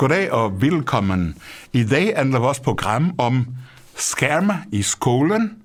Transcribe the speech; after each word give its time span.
Goddag 0.00 0.32
og 0.32 0.62
velkommen. 0.62 1.36
I 1.72 1.84
dag 1.84 2.12
handler 2.16 2.38
vores 2.38 2.60
program 2.60 3.14
om 3.18 3.46
skærme 3.96 4.54
i 4.72 4.82
skolen, 4.82 5.56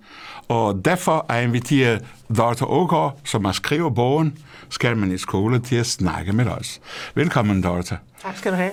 og 0.48 0.82
derfor 0.86 1.26
er 1.30 1.36
jeg 1.36 1.44
inviteret 1.44 2.06
Dr. 2.38 2.64
Ågaard, 2.64 3.20
som 3.24 3.46
har 3.46 3.52
skrevet 3.52 3.96
bogen 3.96 4.38
Skærmen 4.70 5.12
i 5.12 5.18
skolen, 5.18 5.62
til 5.62 5.76
at 5.76 5.86
snakke 5.86 6.34
med 6.34 6.46
os. 6.48 6.82
Velkommen, 7.14 7.64
Dorte. 7.64 7.98
Tak 8.22 8.38
skal 8.38 8.52
du 8.52 8.58
have. 8.58 8.72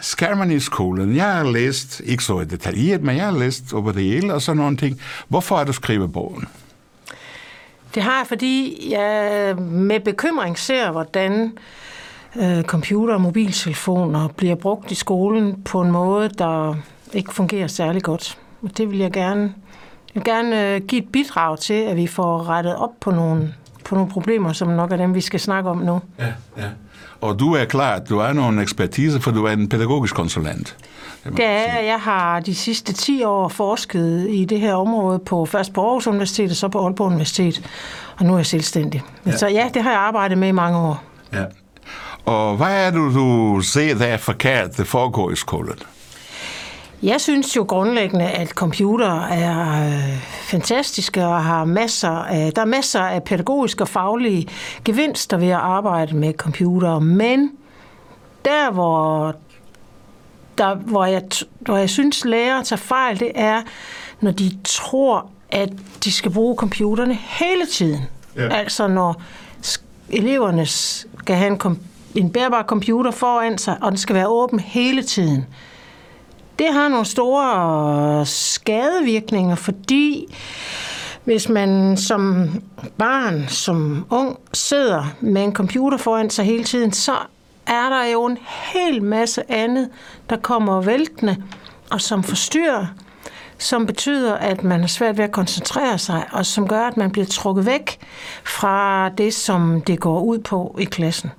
Skærmen 0.00 0.50
i 0.50 0.60
skolen. 0.60 1.16
Jeg 1.16 1.34
har 1.34 1.44
læst, 1.44 2.00
ikke 2.04 2.24
så 2.24 2.44
detaljeret, 2.44 3.02
men 3.02 3.16
jeg 3.16 3.24
har 3.24 3.38
læst 3.38 3.72
over 3.72 3.92
det 3.92 4.02
hele 4.02 4.34
og 4.34 4.42
sådan 4.42 4.56
nogle 4.56 4.76
ting. 4.76 5.00
Hvorfor 5.28 5.56
har 5.56 5.64
du 5.64 5.72
skrevet 5.72 6.12
bogen? 6.12 6.48
Det 7.94 8.02
har 8.02 8.18
jeg, 8.18 8.26
fordi 8.26 8.86
jeg 8.90 9.56
med 9.58 10.00
bekymring 10.00 10.58
ser, 10.58 10.90
hvordan 10.90 11.42
øh, 11.42 11.50
computer 12.62 13.14
og 13.14 13.20
mobiltelefoner 13.20 14.28
bliver 14.28 14.54
brugt 14.54 14.90
i 14.90 14.94
skolen 14.94 15.62
på 15.62 15.82
en 15.82 15.90
måde, 15.90 16.28
der 16.28 16.74
ikke 17.12 17.34
fungerer 17.34 17.66
særlig 17.66 18.02
godt. 18.02 18.38
Og 18.62 18.78
det 18.78 18.90
vil 18.90 18.98
jeg 18.98 19.12
gerne, 19.12 19.42
jeg 20.14 20.14
vil 20.14 20.24
gerne 20.24 20.74
øh, 20.74 20.80
give 20.80 21.02
et 21.02 21.08
bidrag 21.12 21.58
til, 21.58 21.74
at 21.74 21.96
vi 21.96 22.06
får 22.06 22.48
rettet 22.48 22.76
op 22.76 22.90
på 23.00 23.10
nogle, 23.10 23.54
på 23.84 23.94
nogle 23.94 24.10
problemer, 24.10 24.52
som 24.52 24.68
nok 24.68 24.92
er 24.92 24.96
dem, 24.96 25.14
vi 25.14 25.20
skal 25.20 25.40
snakke 25.40 25.70
om 25.70 25.78
nu. 25.78 26.00
Ja, 26.18 26.32
ja. 26.56 26.68
Og 27.20 27.38
du 27.38 27.54
er 27.54 27.64
klar, 27.64 27.94
at 27.94 28.08
du 28.08 28.18
er 28.18 28.32
nogen 28.32 28.58
ekspertise, 28.58 29.20
for 29.20 29.30
du 29.30 29.44
er 29.44 29.50
en 29.50 29.68
pædagogisk 29.68 30.14
konsulent. 30.14 30.76
Det 31.24 31.44
er, 31.44 31.80
jeg 31.80 31.98
har 32.00 32.40
de 32.40 32.54
sidste 32.54 32.92
10 32.92 33.24
år 33.24 33.48
forsket 33.48 34.26
i 34.30 34.44
det 34.44 34.60
her 34.60 34.74
område 34.74 35.18
på 35.18 35.46
først 35.46 35.72
på 35.72 35.86
Aarhus 35.86 36.06
Universitet 36.06 36.50
og 36.50 36.56
så 36.56 36.68
på 36.68 36.84
Aalborg 36.84 37.06
Universitet, 37.06 37.70
og 38.18 38.24
nu 38.24 38.32
er 38.32 38.36
jeg 38.36 38.46
selvstændig. 38.46 39.02
Ja. 39.26 39.36
Så 39.36 39.48
ja, 39.48 39.70
det 39.74 39.82
har 39.82 39.90
jeg 39.90 40.00
arbejdet 40.00 40.38
med 40.38 40.48
i 40.48 40.52
mange 40.52 40.78
år. 40.78 41.02
Ja. 41.32 41.44
Og 42.24 42.56
hvad 42.56 42.86
er 42.86 42.90
det, 42.90 43.14
du 43.14 43.60
ser, 43.60 43.94
der 43.94 44.06
er 44.06 44.16
forkert, 44.16 44.76
det 44.76 44.86
foregår 44.86 45.30
i 45.30 45.36
skolen? 45.36 45.78
Jeg 47.02 47.20
synes 47.20 47.56
jo 47.56 47.64
grundlæggende, 47.68 48.24
at 48.24 48.48
computer 48.48 49.20
er 49.20 49.86
øh, 49.86 50.18
fantastiske 50.22 51.26
og 51.26 51.44
har 51.44 51.64
masser 51.64 52.10
af, 52.10 52.52
der 52.52 52.62
er 52.62 52.66
masser 52.66 53.00
af 53.00 53.22
pædagogiske 53.22 53.84
og 53.84 53.88
faglige 53.88 54.48
gevinster 54.84 55.36
ved 55.36 55.48
at 55.48 55.56
arbejde 55.56 56.16
med 56.16 56.32
computer, 56.32 56.98
men 56.98 57.50
der, 58.44 58.70
hvor, 58.70 59.34
der, 60.58 60.74
hvor, 60.74 61.04
jeg, 61.04 61.22
hvor 61.60 61.76
jeg 61.76 61.90
synes, 61.90 62.24
lærere 62.24 62.64
tager 62.64 62.80
fejl, 62.80 63.20
det 63.20 63.32
er, 63.34 63.62
når 64.20 64.30
de 64.30 64.58
tror, 64.64 65.30
at 65.50 65.70
de 66.04 66.12
skal 66.12 66.30
bruge 66.30 66.56
computerne 66.56 67.14
hele 67.14 67.66
tiden. 67.66 68.00
Ja. 68.36 68.48
Altså 68.48 68.88
når 68.88 69.22
eleverne 70.10 70.66
skal 70.66 71.36
have 71.36 71.50
en, 71.50 71.78
en 72.14 72.32
bærbar 72.32 72.62
computer 72.62 73.10
foran 73.10 73.58
sig, 73.58 73.76
og 73.82 73.90
den 73.90 73.98
skal 73.98 74.14
være 74.14 74.28
åben 74.28 74.60
hele 74.60 75.02
tiden 75.02 75.46
det 76.62 76.72
har 76.72 76.88
nogle 76.88 77.06
store 77.06 78.26
skadevirkninger, 78.26 79.54
fordi 79.54 80.34
hvis 81.24 81.48
man 81.48 81.96
som 81.96 82.50
barn, 82.98 83.48
som 83.48 84.06
ung, 84.10 84.38
sidder 84.52 85.14
med 85.20 85.44
en 85.44 85.52
computer 85.52 85.98
foran 85.98 86.30
sig 86.30 86.44
hele 86.44 86.64
tiden, 86.64 86.92
så 86.92 87.12
er 87.66 87.88
der 87.88 88.04
jo 88.04 88.26
en 88.26 88.38
hel 88.72 89.02
masse 89.02 89.52
andet, 89.52 89.88
der 90.30 90.36
kommer 90.36 90.80
væltende 90.80 91.36
og 91.90 92.00
som 92.00 92.22
forstyrrer, 92.22 92.86
som 93.58 93.86
betyder, 93.86 94.34
at 94.34 94.64
man 94.64 94.80
har 94.80 94.86
svært 94.86 95.18
ved 95.18 95.24
at 95.24 95.32
koncentrere 95.32 95.98
sig, 95.98 96.24
og 96.32 96.46
som 96.46 96.68
gør, 96.68 96.86
at 96.86 96.96
man 96.96 97.10
bliver 97.10 97.26
trukket 97.26 97.66
væk 97.66 97.98
fra 98.44 99.08
det, 99.08 99.34
som 99.34 99.82
det 99.86 100.00
går 100.00 100.20
ud 100.20 100.38
på 100.38 100.76
i 100.80 100.84
klassen. 100.84 101.30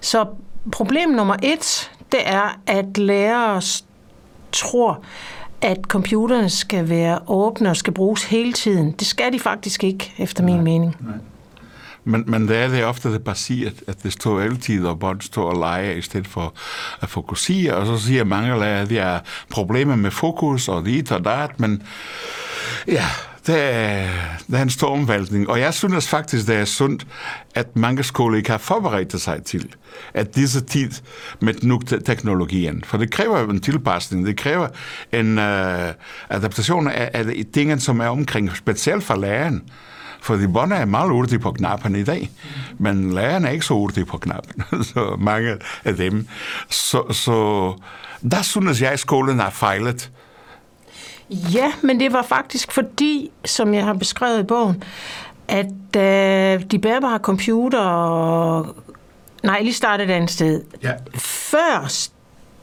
Så 0.00 0.26
problem 0.72 1.08
nummer 1.08 1.36
et, 1.42 1.90
det 2.12 2.20
er, 2.24 2.60
at 2.66 2.98
lærere 2.98 3.62
tror, 4.52 5.02
at 5.60 5.78
computerne 5.88 6.50
skal 6.50 6.88
være 6.88 7.18
åbne 7.26 7.70
og 7.70 7.76
skal 7.76 7.92
bruges 7.92 8.24
hele 8.24 8.52
tiden. 8.52 8.92
Det 8.92 9.06
skal 9.06 9.32
de 9.32 9.40
faktisk 9.40 9.84
ikke, 9.84 10.14
efter 10.18 10.44
min 10.44 10.54
nej, 10.54 10.64
mening. 10.64 10.96
Nej. 11.00 11.14
Men, 12.04 12.24
men 12.26 12.48
det 12.48 12.56
er 12.56 12.68
det 12.68 12.84
ofte 12.84 13.12
det 13.12 13.24
bare 13.24 13.72
at 13.86 14.02
det 14.02 14.12
står 14.12 14.40
altid, 14.40 14.86
og 14.86 14.98
børn 14.98 15.20
står 15.20 15.50
og 15.50 15.58
leger 15.58 15.92
i 15.92 16.02
stedet 16.02 16.26
for 16.26 16.54
at 17.00 17.08
fokusere, 17.08 17.74
og 17.74 17.86
så 17.86 17.98
siger 17.98 18.24
mange 18.24 18.58
lærere, 18.58 18.80
at 18.80 18.90
de 18.90 18.96
har 18.96 19.24
problemer 19.50 19.96
med 19.96 20.10
fokus 20.10 20.68
og 20.68 20.84
dit 20.84 21.12
og 21.12 21.24
dat, 21.24 21.60
men 21.60 21.82
ja, 22.88 23.04
det 23.46 23.74
er, 23.74 24.08
det 24.46 24.58
er 24.58 24.62
en 24.62 24.70
stor 24.70 24.88
omvæltning. 24.88 25.48
Og 25.50 25.60
jeg 25.60 25.74
synes 25.74 26.08
faktisk, 26.08 26.46
det 26.46 26.56
er 26.56 26.64
sundt, 26.64 27.06
at 27.54 27.76
mange 27.76 28.02
skoler 28.02 28.36
ikke 28.36 28.50
har 28.50 28.58
forberedt 28.58 29.20
sig 29.20 29.42
til, 29.42 29.74
at 30.14 30.34
disse 30.34 30.60
tid 30.60 30.90
med 31.40 31.54
nu 31.62 31.80
teknologien. 32.06 32.84
For 32.84 32.98
det 32.98 33.10
kræver 33.10 33.50
en 33.50 33.60
tilpasning, 33.60 34.26
det 34.26 34.36
kræver 34.36 34.68
en 35.12 35.38
uh, 35.38 35.94
adaptation 36.30 36.88
af, 36.88 37.10
af 37.14 37.24
tingene, 37.54 37.80
som 37.80 38.00
er 38.00 38.06
omkring, 38.06 38.56
specielt 38.56 39.04
for 39.04 39.16
læreren. 39.16 39.62
For 40.22 40.36
de 40.36 40.48
børn 40.48 40.72
er 40.72 40.84
meget 40.84 41.10
hurtige 41.10 41.38
på 41.38 41.52
knapperne 41.52 42.00
i 42.00 42.04
dag, 42.04 42.30
men 42.78 43.14
lærerne 43.14 43.48
er 43.48 43.52
ikke 43.52 43.66
så 43.66 43.74
hurtige 43.74 44.06
på 44.06 44.18
knappen, 44.18 44.64
så 44.92 45.16
mange 45.18 45.56
af 45.84 45.96
dem. 45.96 46.26
Så, 46.70 47.12
så 47.12 47.74
der 48.30 48.42
synes 48.42 48.82
jeg, 48.82 48.90
at 48.90 49.00
skolen 49.00 49.38
har 49.38 49.50
fejlet 49.50 50.10
Ja, 51.30 51.72
men 51.82 52.00
det 52.00 52.12
var 52.12 52.22
faktisk 52.22 52.72
fordi, 52.72 53.30
som 53.44 53.74
jeg 53.74 53.84
har 53.84 53.94
beskrevet 53.94 54.40
i 54.40 54.42
bogen, 54.42 54.82
at 55.48 55.96
øh, 55.96 56.64
de 56.70 56.78
bærbare 56.78 57.18
computer... 57.18 58.74
Nej, 59.42 59.60
lige 59.62 59.72
startede 59.74 60.08
et 60.08 60.14
andet 60.14 60.30
sted. 60.30 60.62
Ja. 60.82 60.92
Før 61.18 61.88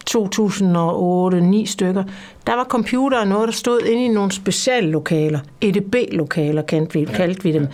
2008-9 0.10 1.66
stykker, 1.66 2.04
der 2.48 2.56
var 2.56 2.64
computer 2.64 3.26
noget, 3.26 3.48
der 3.48 3.54
stod 3.54 3.82
inde 3.82 4.06
i 4.06 4.08
nogle 4.08 4.32
specielle 4.32 4.90
lokaler. 4.90 5.40
EDB-lokaler 5.62 6.62
kaldte 6.62 6.94
vi, 6.94 7.06
kaldte 7.06 7.44
vi 7.44 7.52
dem. 7.52 7.68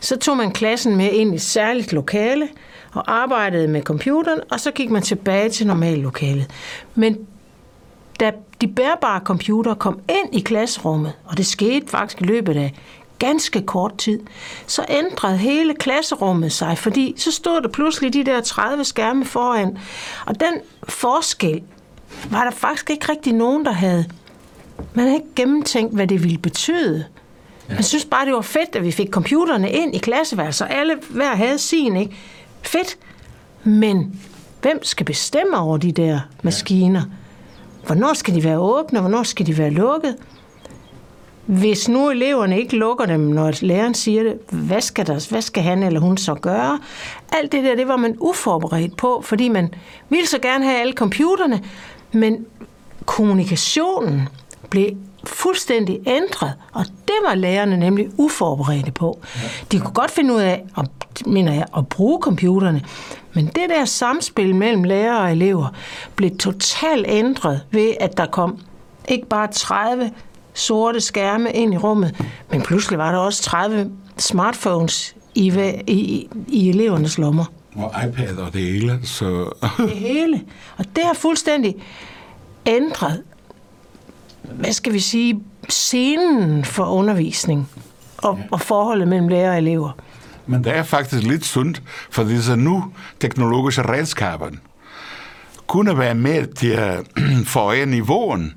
Så 0.00 0.16
tog 0.16 0.36
man 0.36 0.52
klassen 0.52 0.96
med 0.96 1.12
ind 1.12 1.32
i 1.32 1.34
et 1.34 1.42
særligt 1.42 1.92
lokale 1.92 2.48
og 2.92 3.14
arbejdede 3.22 3.68
med 3.68 3.82
computeren, 3.82 4.40
og 4.50 4.60
så 4.60 4.70
gik 4.70 4.90
man 4.90 5.02
tilbage 5.02 5.48
til 5.48 5.66
normallokalet. 5.66 6.50
Men 6.94 7.18
da 8.20 8.32
de 8.60 8.68
bærbare 8.68 9.20
computere 9.24 9.74
kom 9.74 10.00
ind 10.08 10.34
i 10.34 10.40
klasserummet, 10.40 11.12
og 11.24 11.36
det 11.36 11.46
skete 11.46 11.88
faktisk 11.88 12.20
i 12.20 12.24
løbet 12.24 12.56
af 12.56 12.74
ganske 13.18 13.62
kort 13.62 13.98
tid, 13.98 14.20
så 14.66 14.84
ændrede 14.88 15.36
hele 15.36 15.74
klasserummet 15.74 16.52
sig, 16.52 16.78
fordi 16.78 17.14
så 17.16 17.32
stod 17.32 17.62
der 17.62 17.68
pludselig 17.68 18.12
de 18.12 18.24
der 18.24 18.40
30 18.40 18.84
skærme 18.84 19.24
foran, 19.24 19.78
og 20.26 20.40
den 20.40 20.54
forskel 20.88 21.62
var 22.30 22.44
der 22.44 22.50
faktisk 22.50 22.90
ikke 22.90 23.12
rigtig 23.12 23.32
nogen, 23.32 23.64
der 23.64 23.72
havde. 23.72 24.04
Man 24.94 25.04
havde 25.04 25.14
ikke 25.16 25.34
gennemtænkt, 25.36 25.94
hvad 25.94 26.06
det 26.06 26.22
ville 26.22 26.38
betyde. 26.38 27.04
Ja. 27.68 27.74
Jeg 27.74 27.84
synes 27.84 28.04
bare, 28.04 28.26
det 28.26 28.34
var 28.34 28.40
fedt, 28.40 28.76
at 28.76 28.84
vi 28.84 28.90
fik 28.90 29.08
computerne 29.10 29.70
ind 29.70 29.94
i 29.94 29.98
klasseværelset, 29.98 30.66
og 30.66 30.74
alle 30.74 30.96
hver 31.10 31.34
havde 31.34 31.58
sin, 31.58 31.96
ikke? 31.96 32.16
Fedt. 32.62 32.98
Men 33.64 34.20
hvem 34.62 34.84
skal 34.84 35.06
bestemme 35.06 35.58
over 35.58 35.76
de 35.76 35.92
der 35.92 36.20
maskiner? 36.42 37.00
Ja. 37.00 37.23
Hvornår 37.86 38.14
skal 38.14 38.34
de 38.34 38.44
være 38.44 38.58
åbne, 38.58 38.98
og 38.98 39.02
hvornår 39.02 39.22
skal 39.22 39.46
de 39.46 39.58
være 39.58 39.70
lukket? 39.70 40.16
Hvis 41.46 41.88
nu 41.88 42.10
eleverne 42.10 42.58
ikke 42.58 42.76
lukker 42.76 43.06
dem, 43.06 43.20
når 43.20 43.52
læreren 43.60 43.94
siger 43.94 44.22
det, 44.22 44.38
hvad 44.50 44.80
skal, 44.80 45.06
der, 45.06 45.26
hvad 45.30 45.42
skal 45.42 45.62
han 45.62 45.82
eller 45.82 46.00
hun 46.00 46.16
så 46.16 46.34
gøre? 46.34 46.78
Alt 47.32 47.52
det 47.52 47.64
der, 47.64 47.76
det 47.76 47.88
var 47.88 47.96
man 47.96 48.16
uforberedt 48.20 48.96
på, 48.96 49.20
fordi 49.24 49.48
man 49.48 49.74
ville 50.08 50.26
så 50.26 50.38
gerne 50.38 50.64
have 50.64 50.80
alle 50.80 50.92
computerne, 50.92 51.62
men 52.12 52.46
kommunikationen 53.06 54.28
blev 54.70 54.90
fuldstændig 55.24 56.00
ændret, 56.06 56.52
og 56.72 56.84
det 56.84 57.14
var 57.28 57.34
lærerne 57.34 57.76
nemlig 57.76 58.08
uforberedte 58.18 58.92
på. 58.92 59.18
De 59.72 59.80
kunne 59.80 59.94
godt 59.94 60.10
finde 60.10 60.34
ud 60.34 60.40
af, 60.40 60.64
at, 60.78 60.86
mener 61.26 61.52
jeg, 61.52 61.64
at 61.76 61.88
bruge 61.88 62.22
computerne, 62.22 62.82
men 63.34 63.46
det 63.46 63.68
der 63.68 63.84
samspil 63.84 64.54
mellem 64.54 64.84
lærere 64.84 65.20
og 65.20 65.32
elever 65.32 65.68
blev 66.16 66.36
totalt 66.36 67.06
ændret 67.08 67.60
ved, 67.70 67.94
at 68.00 68.16
der 68.16 68.26
kom 68.26 68.58
ikke 69.08 69.26
bare 69.26 69.52
30 69.52 70.10
sorte 70.54 71.00
skærme 71.00 71.52
ind 71.52 71.74
i 71.74 71.76
rummet, 71.76 72.24
men 72.50 72.62
pludselig 72.62 72.98
var 72.98 73.12
der 73.12 73.18
også 73.18 73.42
30 73.42 73.90
smartphones 74.18 75.14
i, 75.34 75.72
i, 75.86 76.28
i 76.48 76.68
elevernes 76.68 77.18
lommer. 77.18 77.44
Og 77.76 77.92
iPad 78.08 78.36
og 78.36 78.52
det 78.52 78.60
hele. 78.60 79.00
Så... 79.02 79.54
det 79.78 79.90
hele. 79.90 80.42
Og 80.76 80.84
det 80.96 81.04
har 81.04 81.14
fuldstændig 81.14 81.76
ændret, 82.66 83.22
hvad 84.42 84.72
skal 84.72 84.92
vi 84.92 85.00
sige, 85.00 85.42
scenen 85.68 86.64
for 86.64 86.84
undervisning 86.84 87.68
og, 88.16 88.38
og 88.50 88.60
forholdet 88.60 89.08
mellem 89.08 89.28
lærer 89.28 89.50
og 89.50 89.58
elever. 89.58 89.90
Men 90.46 90.64
det 90.64 90.76
er 90.76 90.82
faktisk 90.82 91.22
lidt 91.22 91.44
sundt, 91.44 91.82
for 92.10 92.24
disse 92.24 92.56
nu 92.56 92.84
teknologiske 93.20 93.82
redskaber 93.82 94.50
kunne 95.66 95.98
være 95.98 96.14
med 96.14 96.46
til 96.46 96.70
at 96.70 97.00
forøge 97.54 97.86
niveauen 97.86 98.54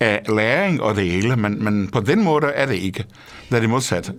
af 0.00 0.22
læring 0.28 0.82
og 0.82 0.96
det 0.96 1.10
hele, 1.10 1.36
men, 1.36 1.64
men 1.64 1.88
på 1.88 2.00
den 2.00 2.24
måde 2.24 2.46
er 2.46 2.66
det 2.66 2.74
ikke. 2.74 3.04
Det 3.48 3.56
er 3.56 3.60
det 3.60 3.70
modsatte. 3.70 4.12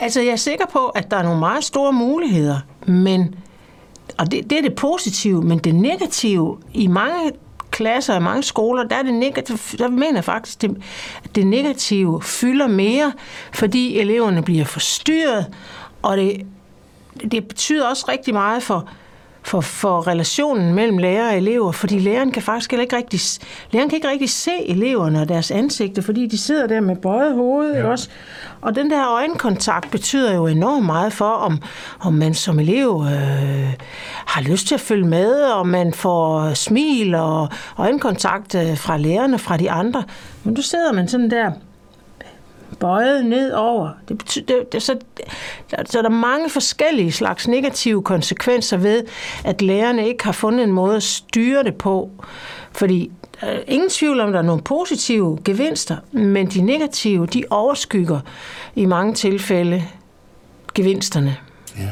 Altså, 0.00 0.20
jeg 0.20 0.30
er 0.30 0.36
sikker 0.36 0.66
på, 0.72 0.86
at 0.86 1.10
der 1.10 1.16
er 1.16 1.22
nogle 1.22 1.38
meget 1.38 1.64
store 1.64 1.92
muligheder, 1.92 2.58
men, 2.86 3.34
og 4.18 4.30
det, 4.30 4.50
det 4.50 4.58
er 4.58 4.62
det 4.62 4.74
positive, 4.74 5.42
men 5.42 5.58
det 5.58 5.74
negative 5.74 6.58
i 6.72 6.86
mange 6.86 7.32
klasser 7.70 8.14
og 8.14 8.22
mange 8.22 8.42
skoler, 8.42 8.84
der, 8.84 8.96
er 8.96 9.02
det 9.02 9.14
negative, 9.14 9.58
der 9.78 9.88
mener 9.88 10.14
jeg 10.14 10.24
faktisk, 10.24 10.62
det, 10.62 10.76
at 11.24 11.34
det 11.34 11.46
negative 11.46 12.22
fylder 12.22 12.66
mere, 12.66 13.12
fordi 13.52 13.98
eleverne 13.98 14.42
bliver 14.42 14.64
forstyrret, 14.64 15.46
og 16.04 16.16
det, 16.16 16.46
det 17.30 17.48
betyder 17.48 17.88
også 17.88 18.04
rigtig 18.08 18.34
meget 18.34 18.62
for, 18.62 18.88
for, 19.42 19.60
for 19.60 20.06
relationen 20.06 20.74
mellem 20.74 20.98
lærer 20.98 21.28
og 21.28 21.36
elever, 21.36 21.72
fordi 21.72 21.98
læreren 21.98 22.32
kan 22.32 22.42
faktisk 22.42 22.72
ikke 22.72 22.96
rigtig, 22.96 23.20
læreren 23.70 23.90
kan 23.90 23.96
ikke 23.96 24.08
rigtig 24.08 24.30
se 24.30 24.50
eleverne 24.66 25.20
og 25.20 25.28
deres 25.28 25.50
ansigter, 25.50 26.02
fordi 26.02 26.26
de 26.26 26.38
sidder 26.38 26.66
der 26.66 26.80
med 26.80 26.96
bøjet 26.96 27.34
hoved 27.34 27.74
ja. 27.74 27.86
også. 27.86 28.08
Og 28.60 28.74
den 28.74 28.90
der 28.90 29.08
øjenkontakt 29.08 29.90
betyder 29.90 30.34
jo 30.34 30.46
enormt 30.46 30.86
meget 30.86 31.12
for, 31.12 31.30
om, 31.30 31.58
om 32.00 32.12
man 32.12 32.34
som 32.34 32.58
elev 32.58 33.04
øh, 33.06 33.74
har 34.26 34.42
lyst 34.42 34.66
til 34.66 34.74
at 34.74 34.80
følge 34.80 35.06
med, 35.06 35.42
og 35.42 35.68
man 35.68 35.94
får 35.94 36.54
smil 36.54 37.14
og 37.14 37.48
øjenkontakt 37.78 38.54
øh, 38.54 38.78
fra 38.78 38.96
lærerne, 38.96 39.38
fra 39.38 39.56
de 39.56 39.70
andre. 39.70 40.04
Men 40.44 40.54
du 40.54 40.62
sidder 40.62 40.92
man 40.92 41.08
sådan 41.08 41.30
der 41.30 41.52
bøjet 42.80 43.26
ned 43.26 43.52
over. 43.52 43.90
Det 44.08 44.18
betyder, 44.18 44.46
det, 44.46 44.72
det, 44.72 44.82
så, 44.82 44.98
så 45.68 46.02
der 46.02 46.04
er 46.04 46.08
mange 46.08 46.50
forskellige 46.50 47.12
slags 47.12 47.48
negative 47.48 48.02
konsekvenser 48.02 48.76
ved, 48.76 49.02
at 49.44 49.62
lærerne 49.62 50.08
ikke 50.08 50.24
har 50.24 50.32
fundet 50.32 50.64
en 50.64 50.72
måde 50.72 50.96
at 50.96 51.02
styre 51.02 51.62
det 51.62 51.74
på. 51.74 52.10
Fordi 52.72 53.10
der 53.40 53.46
er 53.46 53.60
ingen 53.66 53.90
tvivl 53.90 54.20
om, 54.20 54.28
at 54.28 54.32
der 54.32 54.38
er 54.38 54.44
nogle 54.44 54.62
positive 54.62 55.38
gevinster, 55.44 55.96
men 56.12 56.46
de 56.46 56.62
negative, 56.62 57.26
de 57.26 57.44
overskygger 57.50 58.20
i 58.74 58.86
mange 58.86 59.14
tilfælde 59.14 59.84
gevinsterne. 60.74 61.36
Ja. 61.78 61.90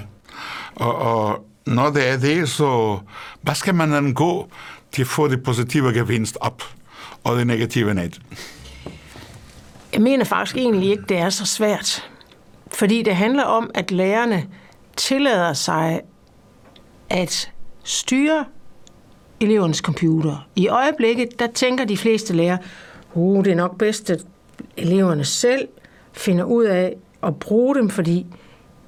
Og, 0.75 0.97
og 0.97 1.45
når 1.67 1.91
det 1.91 2.09
er 2.09 2.17
det, 2.17 2.49
så 2.49 2.99
hvad 3.43 3.55
skal 3.55 3.75
man 3.75 4.13
gå 4.13 4.49
til 4.93 5.03
at 5.03 5.09
få 5.09 5.29
det 5.29 5.43
positive 5.43 5.93
gevinst 5.93 6.39
op, 6.41 6.63
og 7.25 7.37
det 7.37 7.47
negative 7.47 7.95
ned? 7.95 8.11
Jeg 9.93 10.03
mener 10.03 10.25
faktisk 10.25 10.57
egentlig 10.57 10.91
ikke, 10.91 11.05
det 11.09 11.19
er 11.19 11.31
så 11.31 11.47
svært. 11.47 12.11
Fordi 12.67 13.03
det 13.03 13.17
handler 13.17 13.45
om, 13.45 13.71
at 13.75 13.91
lærerne 13.91 14.47
tillader 14.97 15.53
sig 15.53 16.01
at 17.11 17.53
styre 17.85 18.45
elevens 19.41 19.79
computer. 19.79 20.49
I 20.57 20.69
øjeblikket, 20.69 21.39
der 21.39 21.47
tænker 21.47 21.85
de 21.85 21.97
fleste 21.97 22.33
lærere, 22.33 22.59
uh, 23.15 23.45
det 23.45 23.51
er 23.51 23.57
nok 23.57 23.79
bedst, 23.79 24.11
at 24.11 24.25
eleverne 24.77 25.25
selv 25.25 25.69
finder 26.13 26.45
ud 26.45 26.65
af 26.65 26.97
at 27.23 27.37
bruge 27.37 27.75
dem, 27.75 27.91
fordi 27.91 28.27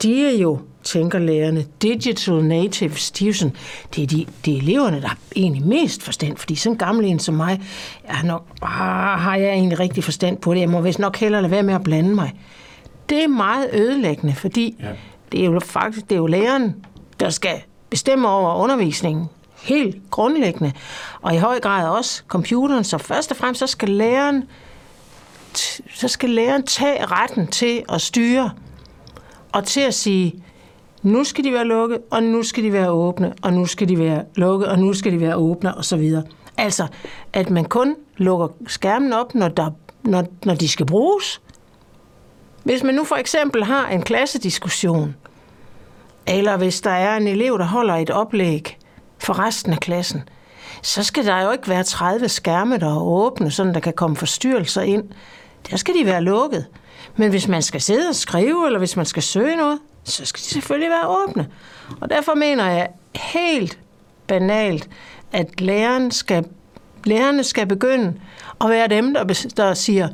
de 0.02 0.26
er 0.26 0.38
jo 0.38 0.58
tænker 0.84 1.18
lærerne. 1.18 1.66
Digital 1.82 2.44
natives, 2.44 3.10
de 3.10 3.28
er 3.28 3.32
sådan, 3.32 3.56
det, 3.94 4.02
er 4.02 4.06
de, 4.06 4.52
er 4.52 4.56
eleverne, 4.56 5.00
der 5.00 5.08
har 5.08 5.18
egentlig 5.36 5.66
mest 5.66 6.02
forstand, 6.02 6.36
fordi 6.36 6.54
sådan 6.54 6.74
en 6.74 6.78
gammel 6.78 7.04
en 7.04 7.18
som 7.18 7.34
mig, 7.34 7.60
er 8.04 8.22
nok, 8.22 8.46
ah, 8.62 9.20
har 9.20 9.36
jeg 9.36 9.50
egentlig 9.50 9.80
rigtig 9.80 10.04
forstand 10.04 10.38
på 10.38 10.54
det. 10.54 10.60
Jeg 10.60 10.68
må 10.68 10.80
vist 10.80 10.98
nok 10.98 11.16
hellere 11.16 11.42
lade 11.42 11.50
være 11.50 11.62
med 11.62 11.74
at 11.74 11.82
blande 11.82 12.14
mig. 12.14 12.34
Det 13.08 13.24
er 13.24 13.28
meget 13.28 13.68
ødelæggende, 13.72 14.34
fordi 14.34 14.76
ja. 14.80 14.88
det 15.32 15.40
er 15.40 15.44
jo 15.44 15.60
faktisk 15.60 16.08
det 16.08 16.14
er 16.14 16.18
jo 16.18 16.26
læreren, 16.26 16.74
der 17.20 17.30
skal 17.30 17.62
bestemme 17.90 18.28
over 18.28 18.54
undervisningen. 18.54 19.26
Helt 19.62 19.96
grundlæggende. 20.10 20.72
Og 21.22 21.34
i 21.34 21.38
høj 21.38 21.60
grad 21.60 21.88
også 21.88 22.22
computeren. 22.28 22.84
Så 22.84 22.98
først 22.98 23.30
og 23.30 23.36
fremmest 23.36 23.58
så 23.58 23.66
skal 23.66 23.88
læreren 23.88 24.44
så 25.94 26.08
skal 26.08 26.30
læreren 26.30 26.62
tage 26.62 27.06
retten 27.06 27.46
til 27.46 27.82
at 27.88 28.00
styre 28.00 28.50
og 29.52 29.64
til 29.64 29.80
at 29.80 29.94
sige, 29.94 30.43
nu 31.04 31.24
skal 31.24 31.44
de 31.44 31.52
være 31.52 31.64
lukket, 31.64 31.98
og 32.10 32.22
nu 32.22 32.42
skal 32.42 32.64
de 32.64 32.72
være 32.72 32.90
åbne, 32.90 33.34
og 33.42 33.52
nu 33.52 33.66
skal 33.66 33.88
de 33.88 33.98
være 33.98 34.24
lukket, 34.34 34.68
og 34.68 34.78
nu 34.78 34.92
skal 34.92 35.12
de 35.12 35.20
være 35.20 35.36
åbne, 35.36 35.74
og 35.74 35.84
så 35.84 35.96
videre. 35.96 36.22
Altså, 36.56 36.86
at 37.32 37.50
man 37.50 37.64
kun 37.64 37.96
lukker 38.16 38.48
skærmen 38.66 39.12
op, 39.12 39.34
når, 39.34 39.48
der, 39.48 39.70
når, 40.02 40.24
når 40.44 40.54
de 40.54 40.68
skal 40.68 40.86
bruges. 40.86 41.40
Hvis 42.62 42.82
man 42.82 42.94
nu 42.94 43.04
for 43.04 43.16
eksempel 43.16 43.64
har 43.64 43.88
en 43.88 44.02
klassediskussion, 44.02 45.16
eller 46.26 46.56
hvis 46.56 46.80
der 46.80 46.90
er 46.90 47.16
en 47.16 47.26
elev, 47.28 47.58
der 47.58 47.64
holder 47.64 47.94
et 47.94 48.10
oplæg 48.10 48.78
for 49.18 49.38
resten 49.38 49.72
af 49.72 49.80
klassen, 49.80 50.22
så 50.82 51.02
skal 51.02 51.26
der 51.26 51.42
jo 51.42 51.50
ikke 51.50 51.68
være 51.68 51.82
30 51.82 52.28
skærme, 52.28 52.78
der 52.78 52.94
er 52.94 53.00
åbne, 53.00 53.50
sådan 53.50 53.74
der 53.74 53.80
kan 53.80 53.92
komme 53.92 54.16
forstyrrelser 54.16 54.82
ind. 54.82 55.04
Der 55.70 55.76
skal 55.76 55.94
de 55.94 56.06
være 56.06 56.22
lukket. 56.22 56.66
Men 57.16 57.30
hvis 57.30 57.48
man 57.48 57.62
skal 57.62 57.80
sidde 57.80 58.08
og 58.08 58.14
skrive, 58.14 58.66
eller 58.66 58.78
hvis 58.78 58.96
man 58.96 59.06
skal 59.06 59.22
søge 59.22 59.56
noget, 59.56 59.78
så 60.04 60.24
skal 60.24 60.38
de 60.38 60.48
selvfølgelig 60.48 60.90
være 60.90 61.08
åbne. 61.08 61.48
Og 62.00 62.10
derfor 62.10 62.34
mener 62.34 62.66
jeg 62.66 62.88
helt 63.14 63.78
banalt, 64.26 64.88
at 65.32 65.60
læreren 65.60 66.10
skal, 66.10 66.46
lærerne 67.04 67.44
skal 67.44 67.66
begynde 67.66 68.20
at 68.60 68.70
være 68.70 68.88
dem, 68.88 69.14
der, 69.14 69.48
der 69.56 69.74
siger 69.74 70.08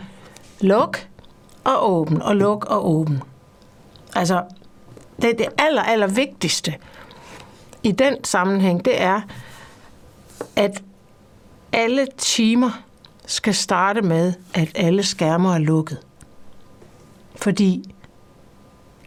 luk 0.61 1.07
og 1.65 1.91
åben, 1.91 2.23
og 2.23 2.37
luk 2.37 2.65
og 2.65 2.91
åben. 2.91 3.23
Altså, 4.15 4.43
det, 5.23 5.39
det 5.39 5.47
aller, 5.59 5.83
aller 5.83 6.07
vigtigste 6.07 6.75
i 7.83 7.93
den 7.93 8.25
sammenhæng, 8.25 8.85
det 8.85 9.03
er, 9.03 9.21
at 10.57 10.83
alle 11.73 12.07
timer 12.19 12.83
skal 13.27 13.55
starte 13.55 14.03
med, 14.03 14.33
at 14.55 14.69
alle 14.75 15.03
skærmer 15.03 15.55
er 15.55 15.59
lukket. 15.59 15.99
Fordi 17.37 17.95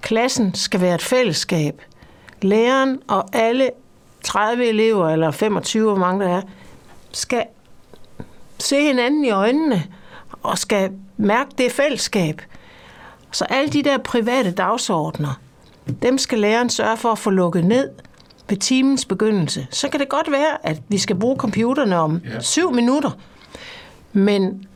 Klassen 0.04 0.54
skal 0.54 0.82
være 0.82 0.96
et 0.96 1.02
fællesskab. 1.02 1.82
Læreren 2.42 3.00
og 3.08 3.26
alle 3.34 3.70
30 4.24 4.66
elever, 4.66 5.10
eller 5.10 5.32
25, 5.32 5.84
hvor 5.84 6.00
mange 6.00 6.26
der 6.26 6.32
er, 6.38 6.42
skal 7.12 7.44
se 8.60 8.82
hinanden 8.82 9.26
i 9.26 9.30
øjnene 9.30 9.84
og 10.44 10.58
skal 10.58 10.92
mærke 11.18 11.50
det 11.58 11.72
fællesskab. 11.72 12.42
Så 13.32 13.46
alle 13.46 13.70
de 13.70 13.84
der 13.84 13.98
private 13.98 14.52
dagsordner, 14.52 15.40
dem 16.02 16.18
skal 16.18 16.40
læreren 16.40 16.70
sørge 16.70 16.98
for 16.98 17.12
at 17.12 17.20
få 17.20 17.30
lukket 17.30 17.66
ned 17.66 17.90
ved 18.50 18.58
timens 18.58 19.06
begyndelse. 19.06 19.68
Så 19.72 19.90
kan 19.90 20.00
det 20.00 20.10
godt 20.10 20.32
være, 20.32 20.68
at 20.68 20.82
vi 20.88 20.98
skal 20.98 21.16
bruge 21.16 21.38
computerne 21.38 21.98
om 21.98 22.22
ja. 22.34 22.40
syv 22.40 22.74
minutter, 22.74 23.12
men 24.14 24.68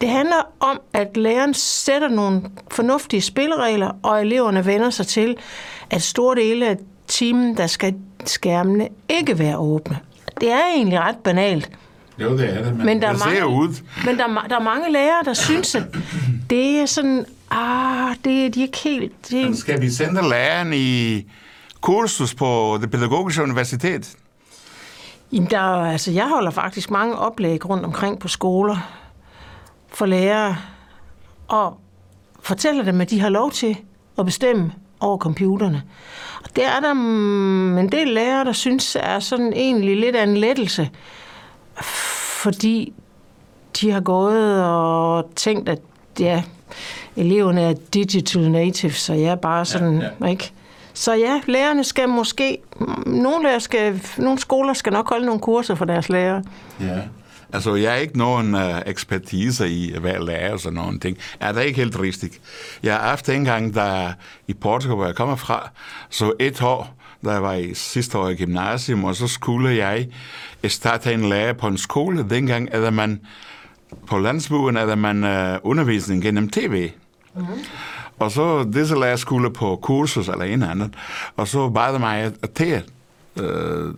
det 0.00 0.08
handler 0.08 0.42
om, 0.60 0.80
at 0.92 1.16
læreren 1.16 1.54
sætter 1.54 2.08
nogle 2.08 2.42
fornuftige 2.70 3.22
spilleregler, 3.22 3.90
og 4.02 4.20
eleverne 4.20 4.66
vender 4.66 4.90
sig 4.90 5.06
til, 5.06 5.36
at 5.90 6.02
store 6.02 6.36
dele 6.36 6.68
af 6.68 6.76
timen, 7.06 7.56
der 7.56 7.66
skal 7.66 7.94
skærmene 8.24 8.88
ikke 9.08 9.38
være 9.38 9.58
åbne. 9.58 9.98
Det 10.40 10.50
er 10.50 10.62
egentlig 10.74 11.00
ret 11.00 11.16
banalt. 11.16 11.70
Jo, 12.18 12.38
det 12.38 12.54
er 12.54 12.64
det, 12.64 12.76
men, 12.76 12.86
men 12.86 13.02
der 13.02 13.08
er 13.08 13.26
mange, 13.26 13.46
ud. 13.46 13.82
Men 14.04 14.18
der, 14.18 14.46
der 14.48 14.56
er 14.56 14.62
mange 14.62 14.92
lærere, 14.92 15.24
der 15.24 15.34
synes, 15.34 15.74
at 15.74 15.82
det 16.50 16.80
er 16.80 16.86
sådan, 16.86 17.26
ah, 17.50 18.14
det, 18.24 18.54
de 18.54 18.60
er 18.60 18.66
ikke 18.66 18.78
helt... 18.78 19.30
Det... 19.30 19.44
Men 19.44 19.56
skal 19.56 19.80
vi 19.80 19.90
sende 19.90 20.28
læreren 20.28 20.72
i 20.74 21.20
kursus 21.80 22.34
på 22.34 22.78
det 22.80 22.90
pædagogiske 22.90 23.42
universitet? 23.42 24.14
Jamen, 25.32 25.50
der, 25.50 25.60
altså, 25.60 26.10
jeg 26.10 26.28
holder 26.28 26.50
faktisk 26.50 26.90
mange 26.90 27.16
oplæg 27.16 27.68
rundt 27.68 27.84
omkring 27.84 28.18
på 28.18 28.28
skoler, 28.28 28.99
for 29.92 30.06
lærere 30.06 30.56
og 31.48 31.78
fortæller 32.40 32.84
dem, 32.84 33.00
at 33.00 33.10
de 33.10 33.20
har 33.20 33.28
lov 33.28 33.50
til 33.50 33.76
at 34.18 34.24
bestemme 34.24 34.72
over 35.00 35.18
computerne. 35.18 35.82
Og 36.44 36.56
det 36.56 36.64
er 36.66 36.80
der 36.80 36.90
en 37.80 37.92
del 37.92 38.08
lærere, 38.08 38.44
der 38.44 38.52
synes 38.52 38.96
er 39.00 39.18
sådan 39.18 39.52
egentlig 39.52 39.96
lidt 39.96 40.16
af 40.16 40.22
en 40.22 40.36
lettelse, 40.36 40.90
fordi 42.42 42.92
de 43.80 43.90
har 43.90 44.00
gået 44.00 44.64
og 44.64 45.30
tænkt, 45.36 45.68
at 45.68 45.78
ja, 46.20 46.42
eleverne 47.16 47.60
er 47.60 47.74
digital 47.94 48.50
natives, 48.50 48.96
så 48.96 49.12
jeg 49.14 49.30
er 49.30 49.36
bare 49.36 49.64
sådan, 49.64 50.00
ja, 50.00 50.08
ja. 50.20 50.26
ikke? 50.26 50.52
Så 50.94 51.14
ja, 51.14 51.40
lærerne 51.46 51.84
skal 51.84 52.08
måske, 52.08 52.58
nogle, 53.06 53.42
lærer 53.42 53.58
skal, 53.58 54.02
nogle 54.18 54.38
skoler 54.38 54.72
skal 54.72 54.92
nok 54.92 55.08
holde 55.08 55.26
nogle 55.26 55.40
kurser 55.40 55.74
for 55.74 55.84
deres 55.84 56.08
lærere. 56.08 56.42
Ja. 56.80 56.98
Altså, 57.52 57.74
jeg 57.74 57.92
er 57.92 57.96
ikke 57.96 58.18
nogen 58.18 58.54
uh, 58.54 58.78
ekspertise 58.86 59.68
i, 59.68 59.98
hvad 59.98 60.12
jeg 60.12 60.22
lærer 60.22 60.52
og 60.52 60.60
sådan 60.60 60.74
nogle 60.74 61.00
ting. 61.00 61.18
Ja, 61.42 61.48
det 61.48 61.56
er 61.56 61.60
ikke 61.60 61.80
helt 61.80 62.00
rigtigt. 62.00 62.40
Jeg 62.82 62.94
har 62.94 63.08
haft 63.08 63.28
en 63.28 63.44
gang, 63.44 63.74
der 63.74 64.12
i 64.46 64.54
Portugal, 64.54 64.96
hvor 64.96 65.06
jeg 65.06 65.14
kommer 65.14 65.36
fra, 65.36 65.70
så 66.10 66.32
et 66.38 66.62
år, 66.62 66.94
da 67.24 67.30
jeg 67.30 67.42
var 67.42 67.54
i 67.54 67.74
sidste 67.74 68.18
år 68.18 68.28
i 68.28 68.34
gymnasium, 68.34 69.04
og 69.04 69.16
så 69.16 69.28
skulle 69.28 69.76
jeg 69.76 70.08
starte 70.68 71.14
en 71.14 71.28
lærer 71.28 71.52
på 71.52 71.66
en 71.66 71.78
skole. 71.78 72.26
Dengang 72.30 72.68
er 72.72 72.90
man 72.90 73.20
på 74.06 74.18
landsbyen 74.18 74.76
er 74.76 74.94
man 74.94 75.24
uh, 75.24 75.70
undervisning 75.70 76.22
gennem 76.22 76.48
tv. 76.48 76.90
Mm-hmm. 77.34 77.58
Og 78.18 78.30
så 78.30 78.70
disse 78.74 78.94
lærer 78.94 79.16
skulle 79.16 79.50
på 79.50 79.78
kursus 79.82 80.28
eller 80.28 80.44
en 80.44 80.62
anden, 80.62 80.94
og 81.36 81.48
så 81.48 81.68
bad 81.68 81.98
mig 81.98 82.32
at 82.42 82.50
tage 82.54 82.82
uh, 83.40 83.94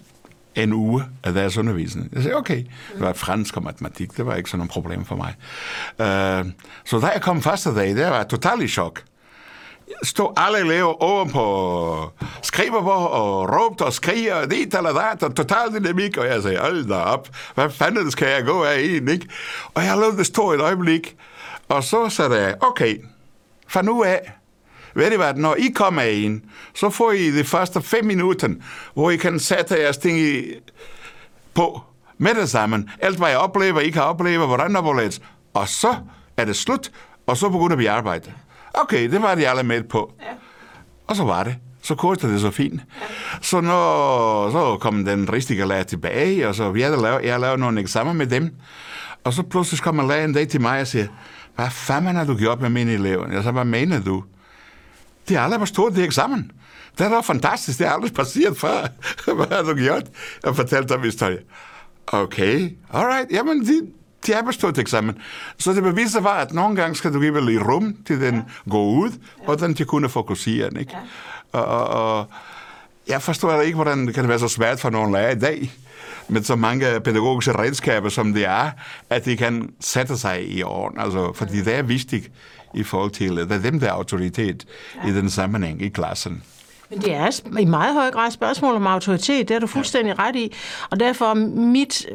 en 0.54 0.72
uge 0.72 1.04
af 1.24 1.32
deres 1.32 1.56
undervisning. 1.56 2.08
Jeg 2.12 2.22
sagde, 2.22 2.36
okay, 2.36 2.64
det 2.92 3.00
var 3.00 3.12
fransk 3.12 3.56
og 3.56 3.62
matematik, 3.62 4.16
det 4.16 4.26
var 4.26 4.34
ikke 4.34 4.50
sådan 4.50 4.58
noget 4.58 4.70
problem 4.70 5.04
for 5.04 5.16
mig. 5.16 5.34
Uh, 5.98 6.50
så 6.84 6.98
da 7.00 7.06
jeg 7.06 7.22
kom 7.22 7.42
første 7.42 7.74
dag, 7.74 7.88
det 7.88 8.06
var 8.06 8.22
totalt 8.22 8.62
i 8.62 8.68
chok. 8.68 9.02
stod 10.02 10.32
alle 10.36 10.58
elever 10.58 11.02
oven 11.02 11.30
på 11.30 12.12
skrivebord 12.42 13.10
og 13.10 13.48
råbte 13.48 13.82
og 13.82 13.92
skriger 13.92 14.34
og 14.34 14.50
dit 14.50 14.74
eller 14.74 14.92
dat, 14.92 15.22
og 15.22 15.34
total 15.34 15.72
dynamik, 15.74 16.16
og 16.16 16.26
jeg 16.26 16.42
sagde, 16.42 16.58
hold 16.58 16.88
da 16.88 16.94
op, 16.94 17.28
hvad 17.54 17.70
fanden 17.70 18.10
skal 18.10 18.28
jeg 18.28 18.44
gå 18.44 18.62
af 18.62 18.80
en, 18.80 19.08
ikke? 19.08 19.28
Og 19.74 19.84
jeg 19.84 19.96
lod 19.96 20.16
det 20.16 20.26
stå 20.26 20.52
et 20.52 20.60
øjeblik, 20.60 21.16
og 21.68 21.84
så 21.84 22.08
sagde 22.08 22.40
jeg, 22.40 22.54
okay, 22.60 22.96
fra 23.68 23.82
nu 23.82 24.04
af, 24.04 24.32
ved 24.94 25.12
I 25.12 25.16
hvad, 25.16 25.34
når 25.34 25.54
I 25.54 25.68
kommer 25.74 26.02
ind, 26.02 26.40
så 26.74 26.90
får 26.90 27.12
I 27.12 27.30
de 27.30 27.44
første 27.44 27.82
fem 27.82 28.04
minutter, 28.04 28.48
hvor 28.94 29.10
I 29.10 29.16
kan 29.16 29.38
sætte 29.38 29.80
jeres 29.80 29.96
ting 29.96 30.18
i, 30.18 30.44
på 31.54 31.80
med 32.18 32.34
det 32.34 32.48
sammen. 32.48 32.90
Alt, 33.00 33.18
hvad 33.18 33.28
jeg 33.28 33.38
oplever, 33.38 33.80
I 33.80 33.90
kan 33.90 34.02
opleve, 34.02 34.46
hvordan 34.46 34.74
der 34.74 35.10
Og 35.54 35.68
så 35.68 35.94
er 36.36 36.44
det 36.44 36.56
slut, 36.56 36.90
og 37.26 37.36
så 37.36 37.48
begynder 37.48 37.76
vi 37.76 37.86
at 37.86 37.92
arbejde. 37.92 38.32
Okay, 38.74 39.10
det 39.10 39.22
var 39.22 39.34
de 39.34 39.48
alle 39.48 39.62
med 39.62 39.82
på. 39.82 40.12
Ja. 40.20 40.26
Og 41.06 41.16
så 41.16 41.24
var 41.24 41.42
det. 41.44 41.56
Så 41.82 41.94
kostede 41.94 42.32
det 42.32 42.40
så 42.40 42.50
fint. 42.50 42.80
Ja. 43.00 43.06
Så 43.40 43.60
når, 43.60 44.50
så 44.50 44.76
kom 44.80 45.04
den 45.04 45.32
rigtige 45.32 45.66
lærer 45.66 45.82
tilbage, 45.82 46.48
og 46.48 46.54
så 46.54 46.70
vi 46.70 46.82
havde 46.82 47.02
lavet, 47.02 47.24
jeg 47.24 47.40
lavede 47.40 47.58
nogle 47.58 47.80
eksamener 47.80 48.12
med 48.14 48.26
dem. 48.26 48.54
Og 49.24 49.32
så 49.32 49.42
pludselig 49.42 49.80
kommer 49.80 50.06
lærer 50.06 50.24
en 50.24 50.32
dag 50.32 50.48
til 50.48 50.60
mig 50.60 50.80
og 50.80 50.86
siger, 50.86 51.06
hvad 51.56 51.70
fanden 51.70 52.16
har 52.16 52.24
du 52.24 52.36
gjort 52.36 52.60
med 52.60 52.70
mine 52.70 52.92
elever? 52.92 53.28
Jeg 53.28 53.42
sagde, 53.42 53.52
hvad 53.52 53.64
mener 53.64 54.00
du? 54.00 54.24
De 55.28 55.34
har 55.34 55.42
aldrig 55.42 55.60
forstået 55.60 55.96
det 55.96 56.04
eksamen. 56.04 56.50
Det 56.98 57.06
er 57.06 57.10
da 57.10 57.20
fantastisk, 57.20 57.78
det 57.78 57.86
er 57.86 57.90
aldrig 57.90 58.12
passeret 58.12 58.58
før. 58.58 58.86
hvad 59.36 59.56
har 59.56 59.62
du 59.62 59.74
gjort? 59.74 60.04
Jeg 60.44 60.56
fortalte 60.56 60.94
dem 60.94 61.02
historie. 61.02 61.38
Okay, 62.06 62.70
alright, 62.92 63.30
jamen 63.30 63.66
de, 63.66 63.86
de 64.26 64.32
er 64.32 64.42
bestået 64.42 64.78
eksamen. 64.78 65.18
Så 65.58 65.72
det 65.72 65.82
beviser 65.82 66.20
var, 66.20 66.34
at 66.34 66.52
nogle 66.52 66.76
gange 66.76 66.96
skal 66.96 67.12
du 67.12 67.20
give 67.20 67.46
lidt 67.46 67.62
rum 67.62 67.96
til 68.06 68.20
den 68.20 68.34
ja. 68.34 68.70
gå 68.70 68.84
ud, 68.84 69.10
og 69.46 69.60
den 69.60 69.74
til 69.74 69.86
kunne 69.86 70.08
fokusere. 70.08 70.70
Ikke? 70.80 70.92
Ja. 71.54 71.60
Og, 71.60 71.86
og 71.86 72.26
jeg 73.08 73.22
forstår 73.22 73.60
ikke, 73.60 73.74
hvordan 73.74 74.06
det 74.06 74.14
kan 74.14 74.28
være 74.28 74.38
så 74.38 74.48
svært 74.48 74.80
for 74.80 74.90
nogle 74.90 75.12
lærere 75.12 75.32
i 75.32 75.38
dag, 75.38 75.72
med 76.28 76.42
så 76.42 76.56
mange 76.56 77.00
pædagogiske 77.00 77.58
redskaber, 77.58 78.08
som 78.08 78.32
det 78.32 78.44
er, 78.44 78.70
at 79.10 79.24
de 79.24 79.36
kan 79.36 79.70
sætte 79.80 80.18
sig 80.18 80.50
i 80.50 80.62
orden. 80.62 81.00
Altså, 81.00 81.32
fordi 81.34 81.60
det 81.62 81.74
er 81.74 81.82
vigtigt 81.82 82.30
i 82.74 82.82
forhold 82.82 83.10
til, 83.10 83.36
det 83.36 83.52
er 83.52 83.62
dem, 83.62 83.80
der 83.80 83.86
er 83.86 83.92
autoritet 83.92 84.64
ja. 85.04 85.10
i 85.10 85.12
den 85.12 85.30
sammenhæng 85.30 85.82
i 85.82 85.88
klassen. 85.88 86.42
Men 86.90 87.00
det 87.00 87.14
er 87.14 87.58
i 87.58 87.64
meget 87.64 87.94
høj 87.94 88.10
grad 88.10 88.30
spørgsmål 88.30 88.74
om 88.74 88.86
autoritet, 88.86 89.48
det 89.48 89.54
er 89.54 89.58
du 89.58 89.66
fuldstændig 89.66 90.18
ret 90.18 90.36
i. 90.36 90.52
Og 90.90 91.00
derfor 91.00 91.34
mit, 91.34 92.06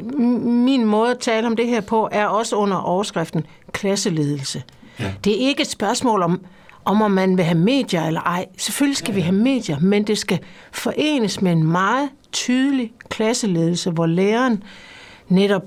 min 0.44 0.84
måde 0.84 1.10
at 1.10 1.18
tale 1.18 1.46
om 1.46 1.56
det 1.56 1.66
her 1.66 1.80
på, 1.80 2.08
er 2.12 2.26
også 2.26 2.56
under 2.56 2.76
overskriften 2.76 3.46
klasseledelse. 3.72 4.62
Ja. 5.00 5.12
Det 5.24 5.32
er 5.42 5.48
ikke 5.48 5.62
et 5.62 5.68
spørgsmål 5.68 6.22
om, 6.22 6.40
om, 6.84 7.02
om 7.02 7.10
man 7.10 7.36
vil 7.36 7.44
have 7.44 7.58
medier 7.58 8.06
eller 8.06 8.20
ej. 8.20 8.46
Selvfølgelig 8.58 8.96
skal 8.96 9.12
ja, 9.12 9.18
ja. 9.18 9.20
vi 9.20 9.20
have 9.20 9.44
medier, 9.44 9.78
men 9.80 10.06
det 10.06 10.18
skal 10.18 10.38
forenes 10.72 11.42
med 11.42 11.52
en 11.52 11.64
meget 11.64 12.08
tydelig 12.32 12.92
klasseledelse, 13.08 13.90
hvor 13.90 14.06
læreren 14.06 14.62
netop 15.28 15.62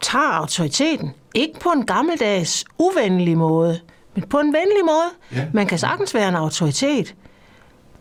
tager 0.00 0.32
autoriteten. 0.32 1.10
Ikke 1.34 1.60
på 1.60 1.68
en 1.68 1.86
gammeldags, 1.86 2.64
uvenlig 2.78 3.38
måde, 3.38 3.80
men 4.14 4.28
på 4.28 4.38
en 4.38 4.46
venlig 4.46 4.84
måde. 4.84 5.40
Ja. 5.42 5.46
Man 5.52 5.66
kan 5.66 5.78
sagtens 5.78 6.14
være 6.14 6.28
en 6.28 6.34
autoritet, 6.34 7.14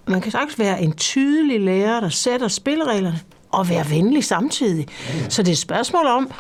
man 0.08 0.22
kan 0.22 0.32
sagtens 0.32 0.60
være 0.60 0.82
en 0.82 0.94
tydelig 0.94 1.62
lærer, 1.62 2.00
der 2.00 2.10
sætter 2.10 2.48
spillereglerne, 2.48 3.20
og 3.52 3.70
være 3.70 3.90
venlig 3.90 4.24
samtidig. 4.24 4.88
Så 5.30 5.44
det 5.44 5.48
er 5.48 5.54
et 5.54 5.58
spørgsmål 5.58 6.06
om 6.06 6.32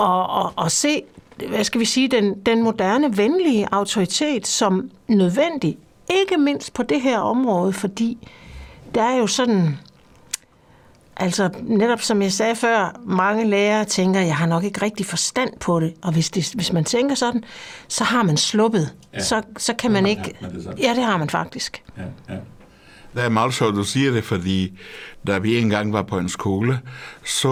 at, 0.00 0.44
at, 0.44 0.64
at 0.64 0.72
se, 0.72 1.02
hvad 1.48 1.64
skal 1.64 1.80
vi 1.80 1.84
sige, 1.84 2.08
den, 2.08 2.34
den 2.46 2.62
moderne 2.62 3.16
venlige 3.16 3.68
autoritet 3.72 4.46
som 4.46 4.90
nødvendig, 5.08 5.78
ikke 6.10 6.36
mindst 6.36 6.74
på 6.74 6.82
det 6.82 7.00
her 7.00 7.18
område, 7.18 7.72
fordi 7.72 8.28
der 8.94 9.02
er 9.02 9.16
jo 9.16 9.26
sådan, 9.26 9.78
altså 11.16 11.50
netop 11.62 12.02
som 12.02 12.22
jeg 12.22 12.32
sagde 12.32 12.56
før, 12.56 13.00
mange 13.04 13.44
lærere 13.44 13.84
tænker, 13.84 14.20
jeg 14.20 14.36
har 14.36 14.46
nok 14.46 14.64
ikke 14.64 14.82
rigtig 14.82 15.06
forstand 15.06 15.50
på 15.60 15.80
det, 15.80 15.94
og 16.02 16.12
hvis, 16.12 16.30
det, 16.30 16.52
hvis 16.54 16.72
man 16.72 16.84
tænker 16.84 17.14
sådan, 17.14 17.44
så 17.88 18.04
har 18.04 18.22
man 18.22 18.36
sluppet. 18.36 18.94
Ja. 19.18 19.24
Så, 19.24 19.42
så 19.56 19.74
kan 19.74 19.92
man 19.92 20.06
ikke... 20.06 20.34
Ja, 20.78 20.94
det 20.94 21.04
har 21.04 21.16
man 21.16 21.30
faktisk. 21.30 21.82
Ja, 21.96 22.34
ja. 22.34 22.38
Det 23.14 23.24
er 23.24 23.28
meget 23.28 23.54
sjovt, 23.54 23.74
du 23.74 23.84
siger 23.84 24.12
det, 24.12 24.24
fordi 24.24 24.78
da 25.26 25.38
vi 25.38 25.58
engang 25.58 25.92
var 25.92 26.02
på 26.02 26.18
en 26.18 26.28
skole, 26.28 26.80
så 27.24 27.48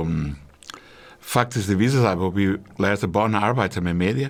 um, 0.00 0.36
faktisk 1.20 1.68
det 1.68 1.78
viser 1.78 2.00
sig, 2.00 2.12
at 2.12 2.36
vi 2.36 2.48
lærte 2.78 3.08
børn 3.08 3.34
at 3.34 3.42
arbejde 3.42 3.80
med 3.80 3.94
medier, 3.94 4.28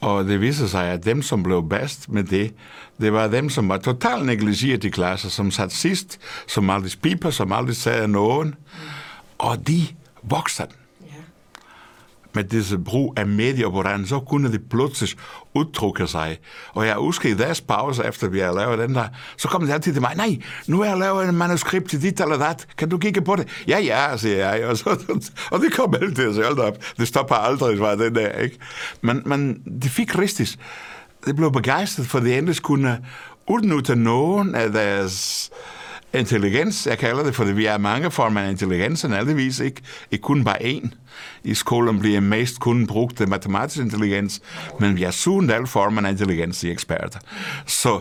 og 0.00 0.24
det 0.24 0.40
viser 0.40 0.66
sig, 0.66 0.86
at 0.86 1.04
dem, 1.04 1.22
som 1.22 1.42
blev 1.42 1.68
bedst 1.68 2.08
med 2.08 2.24
det, 2.24 2.54
det 3.00 3.12
var 3.12 3.28
dem, 3.28 3.50
som 3.50 3.68
var 3.68 3.78
totalt 3.78 4.26
negligeret 4.26 4.84
i 4.84 4.90
klasser, 4.90 5.28
som 5.28 5.50
sat 5.50 5.72
sidst, 5.72 6.18
som 6.48 6.70
aldrig 6.70 6.92
piper, 7.02 7.30
som 7.30 7.52
aldrig 7.52 7.76
sagde 7.76 8.08
nogen, 8.08 8.54
og 9.38 9.68
de 9.68 9.86
voksede 10.22 10.68
med 12.36 12.44
disse 12.44 12.78
brug 12.78 13.14
af 13.16 13.26
medier, 13.26 13.68
hvordan 13.68 14.06
så 14.06 14.20
kunne 14.20 14.52
de 14.52 14.58
pludselig 14.58 15.18
udtrykke 15.54 16.06
sig. 16.06 16.38
Og 16.72 16.86
jeg 16.86 16.94
husker 16.94 17.28
i 17.28 17.34
deres 17.34 17.60
pause, 17.60 18.04
efter 18.04 18.28
vi 18.28 18.38
har 18.38 18.52
lavet 18.52 18.78
den 18.78 18.94
der, 18.94 19.04
så 19.36 19.48
kom 19.48 19.66
de 19.66 19.72
altid 19.72 19.92
til 19.92 20.02
mig, 20.02 20.14
nej, 20.16 20.38
nu 20.66 20.80
har 20.80 20.88
jeg 20.88 20.98
lavet 20.98 21.28
en 21.28 21.34
manuskript 21.34 21.90
til 21.90 22.02
dit 22.02 22.20
eller 22.20 22.38
dat, 22.38 22.66
kan 22.78 22.88
du 22.88 22.98
kigge 22.98 23.20
på 23.22 23.36
det? 23.36 23.64
Ja, 23.68 23.78
ja, 23.78 24.16
siger 24.16 24.36
jeg, 24.36 24.66
og, 24.66 24.76
så, 24.76 24.90
og 25.52 25.60
det 25.60 25.72
kom 25.72 25.94
altid, 25.94 26.34
så 26.34 26.42
hold 26.42 26.58
op, 26.58 26.78
det 26.98 27.08
stopper 27.08 27.34
aldrig, 27.34 27.80
var 27.80 27.94
den 27.94 28.14
der, 28.14 28.32
ikke? 28.32 28.58
Men, 29.00 29.22
men 29.26 29.62
de 29.82 29.88
fik 29.88 30.18
rigtigt, 30.18 30.58
det 31.26 31.36
blev 31.36 31.52
begejstret, 31.52 32.06
for 32.06 32.20
de 32.20 32.38
endelig 32.38 32.62
kunne 32.62 32.98
udnytte 33.48 33.96
nogen 33.96 34.54
af 34.54 34.72
deres 34.72 35.50
intelligens, 36.14 36.86
jeg 36.86 36.98
kalder 36.98 37.24
det, 37.24 37.34
for 37.34 37.44
vi 37.44 37.66
er 37.66 37.78
mange 37.78 38.10
former 38.10 38.40
af 38.40 38.50
intelligens, 38.50 39.04
og 39.04 39.18
aldeles 39.18 39.60
ikke, 39.60 39.82
ikke 40.10 40.22
kun 40.22 40.44
bare 40.44 40.62
én. 40.62 40.88
I 41.44 41.54
skolen 41.54 41.98
bliver 41.98 42.20
mest 42.20 42.60
kun 42.60 42.86
brugt 42.86 43.28
matematisk 43.28 43.78
intelligens, 43.84 44.40
men 44.80 44.96
vi 44.96 45.02
har 45.02 45.10
sundt 45.10 45.52
alle 45.52 45.66
former 45.66 46.02
af 46.02 46.10
intelligens 46.10 46.64
i 46.64 46.70
eksperter. 46.70 47.18
Så 47.66 48.00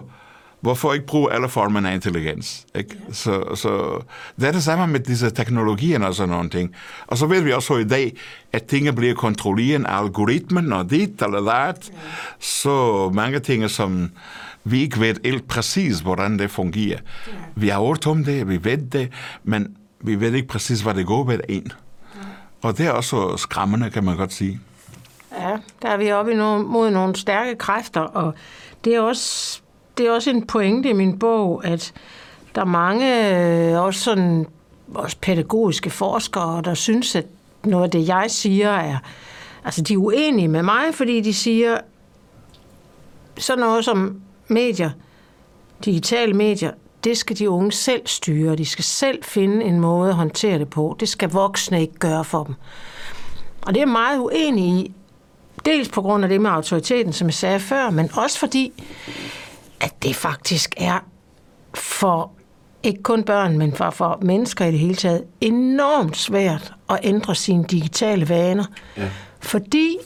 hvorfor 0.61 0.93
ikke 0.93 1.05
bruge 1.05 1.33
alle 1.33 1.49
former 1.49 1.89
af 1.89 1.93
intelligens? 1.93 2.65
Ikke? 2.75 2.97
Så, 3.11 3.55
så 3.55 4.01
det 4.39 4.47
er 4.47 4.51
det 4.51 4.63
samme 4.63 4.87
med 4.87 4.99
disse 4.99 5.29
teknologier 5.29 6.05
og 6.05 6.15
sådan 6.15 6.29
nogle 6.29 6.49
ting. 6.49 6.75
Og 7.07 7.17
så 7.17 7.25
ved 7.25 7.41
vi 7.41 7.51
også 7.51 7.77
i 7.77 7.83
dag, 7.83 8.17
at 8.53 8.63
tingene 8.63 8.93
bliver 8.93 9.13
kontrolleret 9.13 9.85
af 9.85 10.01
algoritmen 10.01 10.73
og 10.73 10.89
dit 10.89 11.21
eller 11.21 11.41
dat. 11.41 11.91
Så 12.39 13.09
mange 13.13 13.39
ting, 13.39 13.69
som 13.69 14.09
vi 14.67 14.81
ikke 14.81 14.99
ved 14.99 15.15
helt 15.25 15.47
præcis, 15.47 15.99
hvordan 15.99 16.39
det 16.39 16.51
fungerer. 16.51 16.99
Vi 17.55 17.67
har 17.67 17.85
hørt 17.87 18.07
om 18.07 18.23
det, 18.23 18.49
vi 18.49 18.63
ved 18.63 18.77
det, 18.77 19.11
men 19.43 19.77
vi 20.01 20.19
ved 20.19 20.33
ikke 20.33 20.47
præcis, 20.47 20.81
hvad 20.81 20.93
det 20.93 21.05
går 21.05 21.23
med 21.23 21.39
en. 21.49 21.71
Og 22.61 22.77
det 22.77 22.85
er 22.85 22.91
også 22.91 23.37
skræmmende, 23.37 23.89
kan 23.89 24.03
man 24.03 24.17
godt 24.17 24.33
sige. 24.33 24.59
Ja, 25.39 25.57
der 25.81 25.89
er 25.89 25.97
vi 25.97 26.11
oppe 26.11 26.31
i 26.31 26.35
nogle, 26.35 26.65
mod 26.65 26.91
nogle 26.91 27.15
stærke 27.15 27.55
kræfter, 27.55 28.01
og 28.01 28.33
det 28.83 28.95
er 28.95 29.01
også, 29.01 29.61
det 29.97 30.07
er 30.07 30.11
også 30.11 30.29
en 30.29 30.47
pointe 30.47 30.89
i 30.89 30.93
min 30.93 31.19
bog, 31.19 31.65
at 31.65 31.93
der 32.55 32.61
er 32.61 32.65
mange 32.65 33.37
øh, 33.73 33.81
også 33.81 33.99
sådan 33.99 34.45
også 34.93 35.17
pædagogiske 35.21 35.89
forskere, 35.89 36.61
der 36.61 36.73
synes, 36.73 37.15
at 37.15 37.25
noget 37.63 37.83
af 37.83 37.91
det, 37.91 38.07
jeg 38.07 38.25
siger, 38.27 38.71
er, 38.71 38.97
altså 39.65 39.81
de 39.81 39.93
er 39.93 39.97
uenige 39.97 40.47
med 40.47 40.63
mig, 40.63 40.83
fordi 40.93 41.21
de 41.21 41.33
siger, 41.33 41.77
sådan 43.37 43.59
noget 43.59 43.85
som 43.85 44.21
medier, 44.47 44.89
digitale 45.85 46.33
medier, 46.33 46.71
det 47.03 47.17
skal 47.17 47.37
de 47.37 47.49
unge 47.49 47.71
selv 47.71 48.01
styre. 48.05 48.55
De 48.55 48.65
skal 48.65 48.83
selv 48.83 49.23
finde 49.23 49.65
en 49.65 49.79
måde 49.79 50.09
at 50.09 50.15
håndtere 50.15 50.59
det 50.59 50.69
på. 50.69 50.95
Det 50.99 51.09
skal 51.09 51.29
voksne 51.29 51.81
ikke 51.81 51.93
gøre 51.93 52.23
for 52.23 52.43
dem. 52.43 52.55
Og 53.61 53.73
det 53.73 53.81
er 53.81 53.85
meget 53.85 54.19
uenig 54.19 54.65
i. 54.65 54.91
Dels 55.65 55.89
på 55.89 56.01
grund 56.01 56.23
af 56.23 56.29
det 56.29 56.41
med 56.41 56.49
autoriteten, 56.49 57.13
som 57.13 57.27
jeg 57.27 57.33
sagde 57.33 57.59
før, 57.59 57.89
men 57.89 58.09
også 58.13 58.39
fordi, 58.39 58.83
at 59.79 60.03
det 60.03 60.15
faktisk 60.15 60.73
er 60.77 60.99
for 61.73 62.31
ikke 62.83 63.03
kun 63.03 63.23
børn, 63.23 63.57
men 63.57 63.73
for, 63.73 63.89
for 63.89 64.19
mennesker 64.21 64.65
i 64.65 64.71
det 64.71 64.79
hele 64.79 64.95
taget, 64.95 65.23
enormt 65.41 66.17
svært 66.17 66.73
at 66.89 66.99
ændre 67.03 67.35
sine 67.35 67.63
digitale 67.63 68.29
vaner. 68.29 68.65
Ja. 68.97 69.09
Fordi 69.39 69.97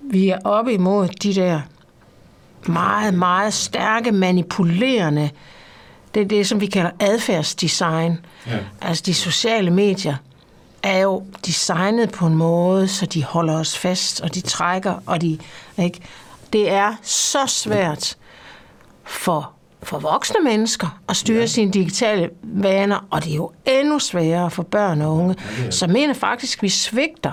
vi 0.00 0.28
er 0.28 0.38
oppe 0.44 0.72
imod 0.72 1.08
de 1.08 1.34
der 1.34 1.60
meget, 2.68 3.14
meget 3.14 3.54
stærke, 3.54 4.12
manipulerende, 4.12 5.30
det 6.14 6.22
er 6.22 6.26
det, 6.26 6.46
som 6.46 6.60
vi 6.60 6.66
kalder 6.66 6.90
adfærdsdesign. 7.00 8.18
Ja. 8.46 8.58
Altså 8.80 9.02
de 9.06 9.14
sociale 9.14 9.70
medier 9.70 10.16
er 10.82 10.98
jo 10.98 11.24
designet 11.46 12.10
på 12.10 12.26
en 12.26 12.34
måde, 12.34 12.88
så 12.88 13.06
de 13.06 13.24
holder 13.24 13.58
os 13.58 13.78
fast, 13.78 14.20
og 14.20 14.34
de 14.34 14.40
trækker, 14.40 14.94
og 15.06 15.20
de... 15.20 15.38
Ikke? 15.78 16.00
Det 16.52 16.70
er 16.70 16.94
så 17.02 17.46
svært 17.46 18.16
for, 19.04 19.50
for 19.82 19.98
voksne 19.98 20.36
mennesker 20.44 21.00
at 21.08 21.16
styre 21.16 21.40
ja. 21.40 21.46
sine 21.46 21.72
digitale 21.72 22.30
vaner, 22.42 23.06
og 23.10 23.24
det 23.24 23.32
er 23.32 23.36
jo 23.36 23.52
endnu 23.66 23.98
sværere 23.98 24.50
for 24.50 24.62
børn 24.62 25.02
og 25.02 25.16
unge. 25.16 25.36
Ja, 25.64 25.70
Så 25.70 25.86
mener 25.86 26.14
faktisk, 26.14 26.58
at 26.58 26.62
vi 26.62 26.68
svigter 26.68 27.32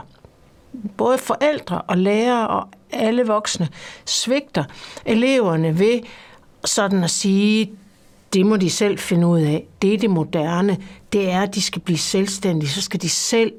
både 0.98 1.18
forældre 1.18 1.82
og 1.82 1.98
lærere 1.98 2.48
og 2.48 2.68
alle 2.92 3.24
voksne 3.24 3.70
svigter 4.06 4.64
eleverne 5.06 5.80
ved 5.80 6.00
sådan 6.66 7.04
at 7.04 7.10
sige, 7.10 7.72
det 8.34 8.46
må 8.46 8.58
de 8.58 8.70
selv 8.70 9.00
finde 9.00 9.28
ud 9.28 9.42
af. 9.42 9.68
Det 9.82 9.94
er 9.94 9.98
det 9.98 10.10
moderne. 10.10 10.78
Det 11.14 11.32
er, 11.32 11.42
at 11.42 11.56
de 11.56 11.62
skal 11.62 11.82
blive 11.82 11.98
selvstændige. 11.98 12.70
Så 12.70 12.82
skal 12.82 13.02
de 13.02 13.10
selv 13.10 13.52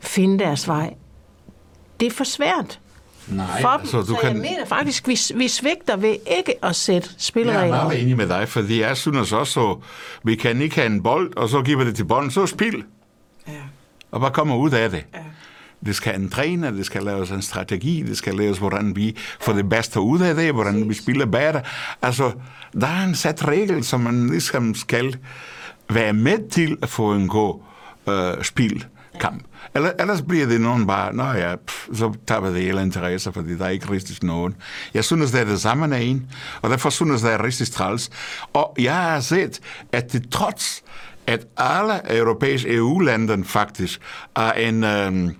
finde 0.00 0.38
deres 0.38 0.68
vej. 0.68 0.94
Det 2.00 2.06
er 2.06 2.10
for 2.10 2.24
svært. 2.24 2.80
Nej, 3.28 3.60
for 3.60 3.68
altså. 3.68 4.00
Du 4.00 4.06
så 4.06 4.14
kan... 4.14 4.28
jeg 4.28 4.36
mener 4.36 4.64
faktisk, 4.66 5.08
vi, 5.08 5.18
vi 5.34 5.48
svigter 5.48 5.96
ved 5.96 6.16
ikke 6.38 6.64
at 6.64 6.76
sætte 6.76 7.08
spilleregler. 7.18 7.76
Jeg 7.76 7.82
er 7.82 7.84
meget 7.84 8.02
enig 8.02 8.16
med 8.16 8.28
dig, 8.28 8.48
fordi 8.48 8.80
jeg 8.80 8.96
synes 8.96 9.32
også, 9.32 9.70
at 9.70 9.76
vi 10.22 10.34
kan 10.34 10.62
ikke 10.62 10.74
have 10.74 10.86
en 10.86 11.02
bold, 11.02 11.36
og 11.36 11.48
så 11.48 11.62
giver 11.62 11.84
det 11.84 11.96
til 11.96 12.04
bolden, 12.04 12.30
så 12.30 12.46
spil. 12.46 12.84
Ja. 13.48 13.52
Og 14.10 14.20
bare 14.20 14.30
komme 14.30 14.56
ud 14.56 14.70
af 14.70 14.90
det. 14.90 15.04
Ja. 15.14 15.18
Det 15.84 15.96
skal 15.96 16.20
en 16.20 16.30
træner, 16.30 16.70
det 16.70 16.86
skal 16.86 17.02
laves 17.02 17.30
en 17.30 17.42
strategi, 17.42 18.02
det 18.02 18.16
skal 18.16 18.34
laves, 18.34 18.58
hvordan 18.58 18.96
vi 18.96 19.16
får 19.40 19.52
det 19.52 19.68
bedste 19.68 20.00
ud 20.00 20.20
af 20.20 20.34
det, 20.34 20.52
hvordan 20.52 20.88
vi 20.88 20.94
spiller 20.94 21.26
bedre. 21.26 21.62
Altså, 22.02 22.32
der 22.80 22.86
er 22.86 23.04
en 23.04 23.14
sat 23.14 23.48
regel, 23.48 23.84
som 23.84 24.00
man 24.00 24.30
ligesom 24.30 24.74
skal 24.74 25.16
være 25.90 26.12
med 26.12 26.50
til 26.50 26.76
at 26.82 26.88
få 26.88 27.12
en 27.12 27.28
god 27.28 27.60
øh, 28.08 28.44
spil 28.44 28.86
kamp. 29.20 29.44
Eller, 29.74 29.90
ellers 30.00 30.22
bliver 30.22 30.46
det 30.46 30.60
nogen 30.60 30.86
bare, 30.86 31.14
nå 31.14 31.24
ja, 31.24 31.56
pff, 31.56 31.88
så 31.94 32.12
taber 32.26 32.50
det 32.50 32.62
hele 32.62 32.82
interesse, 32.82 33.32
fordi 33.32 33.58
der 33.58 33.64
er 33.64 33.68
ikke 33.68 33.90
rigtig 33.90 34.24
nogen. 34.24 34.54
Jeg 34.94 35.04
synes, 35.04 35.30
det 35.30 35.40
er 35.40 35.44
det 35.44 35.60
samme 35.60 35.96
af 35.96 36.00
en, 36.00 36.26
og 36.62 36.70
derfor 36.70 36.90
synes 36.90 37.22
det 37.22 37.32
er 37.32 37.44
rigtig 37.44 37.72
træls. 37.72 38.10
Og 38.52 38.74
jeg 38.78 38.94
har 38.94 39.20
set, 39.20 39.60
at 39.92 40.12
det 40.12 40.30
trods, 40.30 40.82
at 41.26 41.46
alle 41.56 42.18
europæiske 42.18 42.74
EU-lande 42.74 43.44
faktisk 43.44 44.00
er 44.36 44.52
en, 44.52 44.84
øhm, 44.84 45.36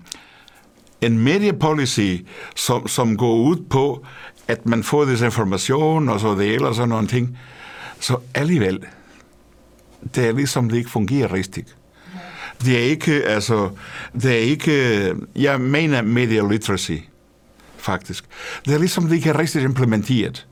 en 1.05 1.19
mediepolicy, 1.19 2.15
som, 2.55 2.87
som 2.87 3.17
går 3.17 3.35
ud 3.35 3.57
på, 3.69 4.05
at 4.47 4.65
man 4.65 4.83
får 4.83 5.05
desinformation 5.05 6.09
og 6.09 6.19
så 6.19 6.35
det 6.35 6.55
eller 6.55 6.73
sådan 6.73 6.89
nogle 6.89 7.07
ting, 7.07 7.37
så 7.99 8.17
alligevel, 8.33 8.79
det 10.15 10.27
er 10.27 10.31
ligesom, 10.31 10.69
det 10.69 10.77
ikke 10.77 10.89
fungerer 10.89 11.33
rigtigt. 11.33 11.75
Det 12.65 12.77
er 12.77 12.83
ikke, 12.83 13.23
altså, 13.23 13.69
det 14.13 14.31
er 14.31 14.37
ikke, 14.37 15.15
jeg 15.35 15.61
mener 15.61 16.01
media 16.01 16.41
literacy, 16.49 16.97
faktisk. 17.77 18.25
Det 18.65 18.73
er 18.73 18.77
ligesom, 18.77 19.07
det 19.07 19.15
ikke 19.15 19.29
er 19.29 19.39
rigtigt 19.39 19.63
implementeret. 19.63 20.47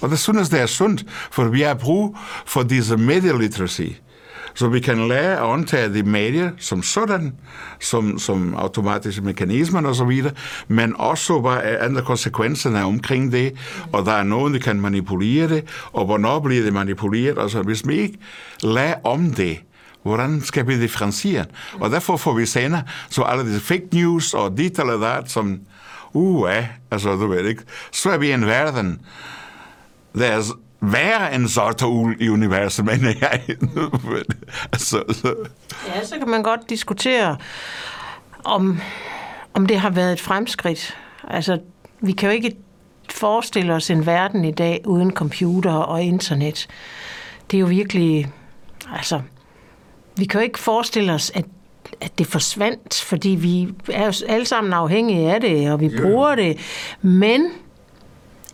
Og 0.00 0.10
det 0.10 0.18
synes 0.18 0.48
det 0.48 0.60
er 0.60 0.66
sundt, 0.66 1.04
for 1.30 1.44
vi 1.44 1.60
har 1.60 1.74
brug 1.74 2.18
for 2.46 2.62
disse 2.62 2.96
media 2.96 3.32
literacy. 3.32 3.88
Så 4.54 4.68
vi 4.68 4.80
kan 4.80 5.08
lære 5.08 5.36
at 5.40 5.44
undtage 5.44 5.94
de 5.94 6.02
medier 6.02 6.50
som 6.58 6.82
sådan, 6.82 7.34
som, 7.80 8.18
som 8.18 8.54
automatiske 8.54 9.22
mekanismer 9.22 9.88
og 9.88 9.94
så 9.94 10.04
videre, 10.04 10.32
men 10.68 10.94
også 10.98 11.40
hvad 11.40 11.58
er 11.62 11.84
andre 11.84 12.02
konsekvenserne 12.02 12.84
omkring 12.84 13.32
det, 13.32 13.52
og 13.92 14.06
der 14.06 14.12
er 14.12 14.22
nogen, 14.22 14.54
der 14.54 14.60
kan 14.60 14.80
manipulere 14.80 15.48
det, 15.48 15.64
og 15.92 16.04
hvornår 16.04 16.40
bliver 16.40 16.62
det 16.62 16.72
manipuleret. 16.72 17.38
Altså, 17.38 17.62
hvis 17.62 17.88
vi 17.88 17.94
ikke 17.94 18.18
lærer 18.62 18.94
om 19.04 19.30
det, 19.30 19.58
hvordan 20.02 20.40
skal 20.40 20.66
vi 20.66 20.80
differentiere? 20.80 21.44
Og 21.80 21.90
derfor 21.90 22.16
får 22.16 22.32
vi 22.32 22.46
senere 22.46 22.82
så 23.10 23.22
alle 23.22 23.44
disse 23.44 23.60
fake 23.60 23.88
news 23.92 24.34
og 24.34 24.58
dit 24.58 24.78
eller 24.78 24.98
dat, 25.00 25.30
som, 25.30 25.60
uh, 26.12 26.48
altså 26.90 27.16
du 27.16 27.26
ved 27.26 27.44
ikke, 27.44 27.62
så 27.92 28.10
er 28.10 28.18
vi 28.18 28.28
i 28.28 28.32
en 28.32 28.46
verden, 28.46 29.00
der 30.14 30.26
er 30.26 30.42
værre 30.92 31.34
end 31.34 31.48
sorte 31.48 31.86
ul 31.86 32.16
i 32.20 32.28
universet, 32.28 32.84
mener 32.84 33.12
jeg. 33.20 33.42
altså, 34.72 35.02
så. 35.08 35.34
Ja, 35.88 36.04
så 36.04 36.18
kan 36.18 36.28
man 36.28 36.42
godt 36.42 36.70
diskutere, 36.70 37.36
om, 38.44 38.80
om 39.54 39.66
det 39.66 39.80
har 39.80 39.90
været 39.90 40.12
et 40.12 40.20
fremskridt. 40.20 40.96
Altså, 41.28 41.58
vi 42.00 42.12
kan 42.12 42.28
jo 42.28 42.34
ikke 42.34 42.56
forestille 43.10 43.74
os 43.74 43.90
en 43.90 44.06
verden 44.06 44.44
i 44.44 44.52
dag 44.52 44.80
uden 44.86 45.10
computer 45.10 45.72
og 45.72 46.02
internet. 46.02 46.66
Det 47.50 47.56
er 47.56 47.60
jo 47.60 47.66
virkelig, 47.66 48.32
altså, 48.94 49.20
vi 50.16 50.24
kan 50.24 50.40
jo 50.40 50.44
ikke 50.44 50.58
forestille 50.58 51.12
os, 51.12 51.32
at, 51.34 51.44
at 52.00 52.18
det 52.18 52.26
forsvandt, 52.26 52.94
fordi 52.94 53.28
vi 53.28 53.68
er 53.92 54.06
jo 54.06 54.12
alle 54.28 54.46
sammen 54.46 54.72
afhængige 54.72 55.34
af 55.34 55.40
det, 55.40 55.72
og 55.72 55.80
vi 55.80 55.86
yeah. 55.86 56.02
bruger 56.02 56.34
det. 56.34 56.58
Men 57.02 57.50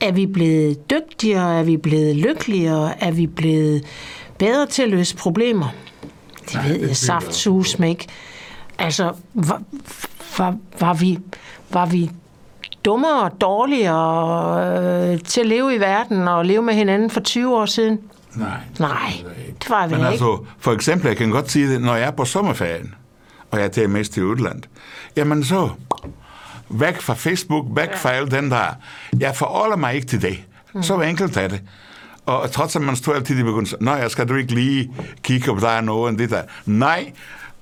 er 0.00 0.12
vi 0.12 0.26
blevet 0.26 0.90
dygtigere? 0.90 1.58
Er 1.58 1.62
vi 1.62 1.76
blevet 1.76 2.16
lykkeligere? 2.16 3.02
Er 3.02 3.10
vi 3.10 3.26
blevet 3.26 3.84
bedre 4.38 4.66
til 4.66 4.82
at 4.82 4.88
løse 4.88 5.16
problemer? 5.16 5.66
Det 6.44 6.54
Nej, 6.54 6.68
ved 6.68 6.80
det 6.80 6.88
jeg 6.88 6.96
saftsus 6.96 7.74
ikke. 7.74 8.06
Altså, 8.78 9.12
var, 9.34 9.62
var, 10.38 10.56
var, 10.80 10.94
vi, 10.94 11.18
var 11.70 11.86
vi 11.86 12.10
dummere 12.84 13.22
og 13.22 13.40
dårligere 13.40 15.12
øh, 15.12 15.20
til 15.20 15.40
at 15.40 15.46
leve 15.46 15.74
i 15.74 15.80
verden 15.80 16.28
og 16.28 16.44
leve 16.44 16.62
med 16.62 16.74
hinanden 16.74 17.10
for 17.10 17.20
20 17.20 17.56
år 17.56 17.66
siden? 17.66 17.98
Nej. 18.34 18.48
Nej, 18.78 19.12
det 19.62 19.70
var 19.70 19.86
vi 19.86 19.90
Men 19.94 20.00
ikke. 20.00 20.10
altså, 20.10 20.44
for 20.58 20.72
eksempel, 20.72 21.08
jeg 21.08 21.16
kan 21.16 21.30
godt 21.30 21.50
sige 21.50 21.72
det, 21.72 21.80
når 21.82 21.94
jeg 21.96 22.06
er 22.06 22.10
på 22.10 22.24
sommerferien, 22.24 22.94
og 23.50 23.60
jeg 23.60 23.72
tager 23.72 23.88
mest 23.88 24.12
til 24.12 24.24
udlandet, 24.24 24.68
jamen 25.16 25.44
så, 25.44 25.68
væk 26.70 27.00
fra 27.00 27.14
Facebook, 27.14 27.66
væk 27.76 27.96
fra 27.96 28.10
alt 28.10 28.30
den 28.30 28.50
der. 28.50 28.66
Jeg 29.18 29.36
forholder 29.36 29.76
mig 29.76 29.94
ikke 29.94 30.06
til 30.06 30.22
det. 30.22 30.38
Mm. 30.74 30.82
Så 30.82 31.00
enkelt 31.00 31.36
er 31.36 31.48
det. 31.48 31.62
Og 32.26 32.50
trods 32.50 32.76
at 32.76 32.82
man 32.82 32.96
står 32.96 33.12
altid 33.14 33.38
i 33.38 33.42
begyndelsen, 33.42 33.78
nej, 33.80 33.94
jeg 33.94 34.10
skal 34.10 34.28
du 34.28 34.34
ikke 34.34 34.54
lige 34.54 34.92
kigge 35.22 35.46
på, 35.46 35.60
der 35.60 35.68
er 35.68 35.80
noget, 35.80 36.18
det 36.18 36.30
der. 36.30 36.42
Nej, 36.66 37.12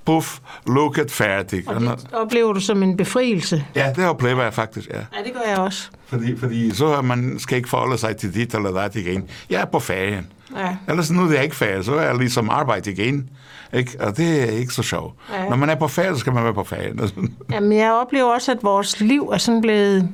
puff, 0.05 0.39
lukket, 0.67 1.11
færdig. 1.11 1.69
Og 1.69 1.81
det 1.81 2.07
oplever 2.13 2.53
du 2.53 2.61
som 2.61 2.83
en 2.83 2.97
befrielse? 2.97 3.65
Ja, 3.75 3.93
det 3.97 4.05
oplever 4.05 4.43
jeg 4.43 4.55
faktisk, 4.55 4.89
ja. 4.89 4.97
Ja, 4.97 5.25
det 5.25 5.33
gør 5.33 5.51
jeg 5.51 5.59
også. 5.59 5.89
Fordi, 6.07 6.39
fordi 6.39 6.75
så 6.75 7.03
man 7.03 7.39
skal 7.39 7.57
ikke 7.57 7.69
forholde 7.69 7.99
sig 7.99 8.17
til 8.17 8.35
dit 8.35 8.55
eller 8.55 8.71
dat 8.71 8.97
igen. 8.97 9.29
Jeg 9.51 9.61
er 9.61 9.65
på 9.65 9.79
ferien. 9.79 10.27
Ja. 10.57 10.77
Ellers 10.89 11.11
nu 11.11 11.25
er 11.25 11.29
det 11.29 11.43
ikke 11.43 11.57
ferie, 11.57 11.85
så 11.85 11.95
er 11.95 12.03
jeg 12.03 12.17
ligesom 12.17 12.51
arbejde 12.51 12.91
igen. 12.91 13.31
Ikke? 13.73 13.97
Og 14.01 14.17
det 14.17 14.43
er 14.43 14.47
ikke 14.47 14.73
så 14.73 14.83
sjovt. 14.83 15.15
Ja. 15.33 15.49
Når 15.49 15.57
man 15.57 15.71
er 15.71 15.75
på 15.75 15.89
ferie, 15.89 16.15
så 16.15 16.21
skal 16.21 16.33
man 16.33 16.45
være 16.45 16.55
på 16.55 16.65
ferie. 16.65 16.95
Jamen, 17.53 17.73
jeg 17.73 17.93
oplever 17.93 18.33
også, 18.33 18.53
at 18.53 18.59
vores 18.63 19.01
liv 19.01 19.31
er 19.33 19.39
sådan 19.39 19.61
blevet 19.61 20.09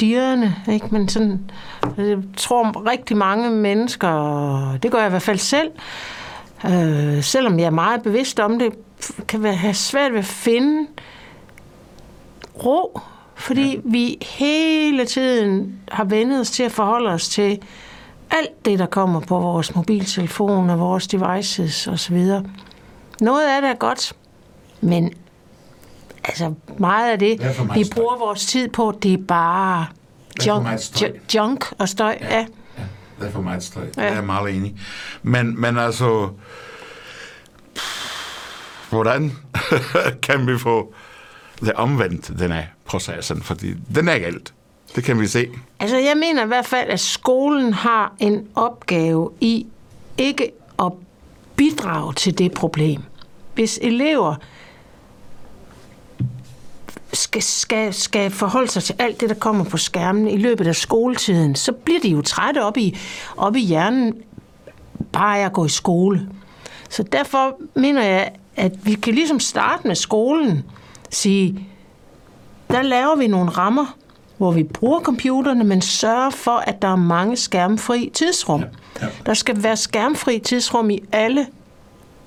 dyrene, 0.00 0.56
ikke? 0.68 0.86
Men 0.90 1.08
sådan, 1.08 1.50
jeg 1.96 2.18
tror 2.36 2.90
rigtig 2.90 3.16
mange 3.16 3.50
mennesker, 3.50 4.78
det 4.82 4.90
gør 4.90 4.98
jeg 4.98 5.06
i 5.06 5.10
hvert 5.10 5.22
fald 5.22 5.38
selv, 5.38 5.70
øh, 6.66 7.22
selvom 7.22 7.58
jeg 7.58 7.66
er 7.66 7.70
meget 7.70 8.02
bevidst 8.02 8.40
om 8.40 8.58
det, 8.58 8.72
kan 9.28 9.44
have 9.44 9.74
svært 9.74 10.12
ved 10.12 10.18
at 10.18 10.24
finde 10.24 10.86
ro, 12.64 13.00
fordi 13.34 13.74
ja. 13.74 13.80
vi 13.84 14.18
hele 14.22 15.04
tiden 15.04 15.80
har 15.92 16.04
vendet 16.04 16.40
os 16.40 16.50
til 16.50 16.62
at 16.62 16.72
forholde 16.72 17.10
os 17.10 17.28
til 17.28 17.58
alt 18.30 18.64
det, 18.64 18.78
der 18.78 18.86
kommer 18.86 19.20
på 19.20 19.38
vores 19.38 19.74
mobiltelefon 19.74 20.70
og 20.70 20.78
vores 20.78 21.06
devices 21.06 21.86
osv. 21.86 22.26
Noget 23.20 23.48
af 23.48 23.62
det 23.62 23.70
er 23.70 23.74
godt, 23.74 24.12
men 24.80 25.14
altså 26.24 26.54
meget 26.78 27.12
af 27.12 27.18
det, 27.18 27.40
det 27.40 27.70
vi 27.74 27.84
bruger 27.94 28.16
vores 28.18 28.46
tid 28.46 28.68
på, 28.68 28.98
det 29.02 29.12
er 29.12 29.24
bare 29.28 29.86
junk, 30.46 30.68
junk 31.34 31.64
og 31.78 31.88
støj. 31.88 32.18
Ja. 32.20 32.34
ja. 32.34 32.46
ja. 32.78 32.84
Det 33.20 33.26
er 33.26 33.30
for 33.30 33.40
meget 33.40 33.62
støj. 33.62 33.84
Ja. 33.96 34.02
Jeg 34.02 34.16
er 34.16 34.22
meget 34.22 34.56
enig. 34.56 34.76
Men, 35.22 35.60
men 35.60 35.78
altså, 35.78 36.28
hvordan 38.90 39.32
kan 40.22 40.46
vi 40.46 40.58
få 40.58 40.94
det 41.60 41.72
omvendt, 41.72 42.38
den 42.38 42.52
her 42.52 42.64
processen? 42.84 43.42
Fordi 43.42 43.74
den 43.94 44.08
er 44.08 44.18
galt. 44.18 44.54
Det 44.96 45.04
kan 45.04 45.20
vi 45.20 45.26
se. 45.26 45.48
Altså, 45.80 45.96
jeg 45.96 46.16
mener 46.16 46.44
i 46.44 46.46
hvert 46.46 46.66
fald, 46.66 46.90
at 46.90 47.00
skolen 47.00 47.72
har 47.72 48.12
en 48.18 48.48
opgave 48.54 49.30
i 49.40 49.66
ikke 50.18 50.50
at 50.78 50.92
bidrage 51.56 52.12
til 52.12 52.38
det 52.38 52.52
problem. 52.52 53.02
Hvis 53.54 53.78
elever 53.82 54.34
skal, 57.12 57.42
skal, 57.42 57.94
skal 57.94 58.30
forholde 58.30 58.68
sig 58.68 58.82
til 58.82 58.94
alt 58.98 59.20
det, 59.20 59.28
der 59.28 59.34
kommer 59.34 59.64
på 59.64 59.76
skærmen 59.76 60.28
i 60.28 60.36
løbet 60.36 60.66
af 60.66 60.76
skoletiden, 60.76 61.54
så 61.54 61.72
bliver 61.72 62.00
de 62.00 62.08
jo 62.08 62.22
trætte 62.22 62.62
op 62.62 62.76
i, 62.76 62.96
op 63.36 63.56
i 63.56 63.60
hjernen 63.60 64.14
bare 65.12 65.44
at 65.44 65.52
gå 65.52 65.64
i 65.64 65.68
skole. 65.68 66.28
Så 66.90 67.02
derfor 67.02 67.60
mener 67.74 68.02
jeg, 68.02 68.32
at 68.56 68.72
vi 68.86 68.94
kan 68.94 69.14
ligesom 69.14 69.40
starte 69.40 69.86
med 69.86 69.94
skolen, 69.94 70.64
sige, 71.10 71.68
der 72.70 72.82
laver 72.82 73.16
vi 73.16 73.26
nogle 73.26 73.50
rammer, 73.50 73.96
hvor 74.38 74.52
vi 74.52 74.62
bruger 74.62 75.00
computerne, 75.00 75.64
men 75.64 75.82
sørger 75.82 76.30
for, 76.30 76.56
at 76.56 76.82
der 76.82 76.88
er 76.88 76.96
mange 76.96 77.36
skærmfri 77.36 78.10
tidsrum. 78.14 78.60
Ja, 78.60 78.66
ja. 79.02 79.06
Der 79.26 79.34
skal 79.34 79.62
være 79.62 79.76
skærmfri 79.76 80.38
tidsrum 80.38 80.90
i 80.90 81.00
alle 81.12 81.46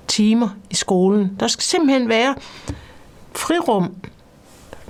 timer 0.08 0.48
i 0.70 0.74
skolen. 0.74 1.36
Der 1.40 1.46
skal 1.46 1.62
simpelthen 1.62 2.08
være 2.08 2.34
frirum, 3.36 3.94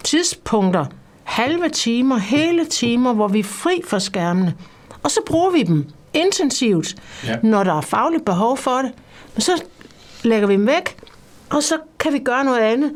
tidspunkter, 0.04 0.86
halve 1.22 1.68
timer, 1.68 2.18
hele 2.18 2.64
timer, 2.64 3.12
hvor 3.12 3.28
vi 3.28 3.38
er 3.38 3.44
fri 3.44 3.82
for 3.86 3.98
skærmene. 3.98 4.54
Og 5.02 5.10
så 5.10 5.20
bruger 5.26 5.50
vi 5.50 5.62
dem 5.62 5.86
intensivt, 6.14 6.94
ja. 7.26 7.36
når 7.42 7.64
der 7.64 7.74
er 7.74 7.80
fagligt 7.80 8.24
behov 8.24 8.56
for 8.56 8.76
det. 8.76 8.92
Men 9.34 9.40
så 9.40 9.62
lægger 10.22 10.46
vi 10.46 10.54
dem 10.54 10.66
væk, 10.66 10.96
og 11.50 11.62
så 11.62 11.78
kan 11.98 12.12
vi 12.12 12.18
gøre 12.18 12.44
noget 12.44 12.58
andet 12.58 12.92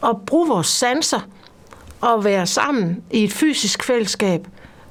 og 0.00 0.22
bruge 0.26 0.48
vores 0.48 0.66
sanser 0.66 1.20
og 2.00 2.24
være 2.24 2.46
sammen 2.46 3.02
i 3.10 3.24
et 3.24 3.32
fysisk 3.32 3.84
fællesskab. 3.84 4.46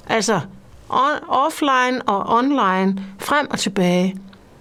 Altså 0.08 0.40
on, 0.88 1.28
offline 1.28 2.02
og 2.02 2.36
online, 2.36 3.04
frem 3.18 3.50
og 3.50 3.58
tilbage. 3.58 4.16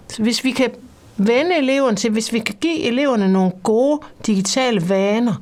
Så 0.08 0.24
hvis 0.24 0.44
vi 0.44 0.52
kan 0.52 0.72
vende 1.18 1.58
eleverne 1.58 1.98
til, 1.98 2.12
hvis 2.12 2.34
vi 2.34 2.40
kan 2.40 2.56
give 2.62 2.80
eleverne 2.80 3.34
nogle 3.34 3.52
gode 3.64 4.00
digitale 4.26 4.90
vaner 4.90 5.34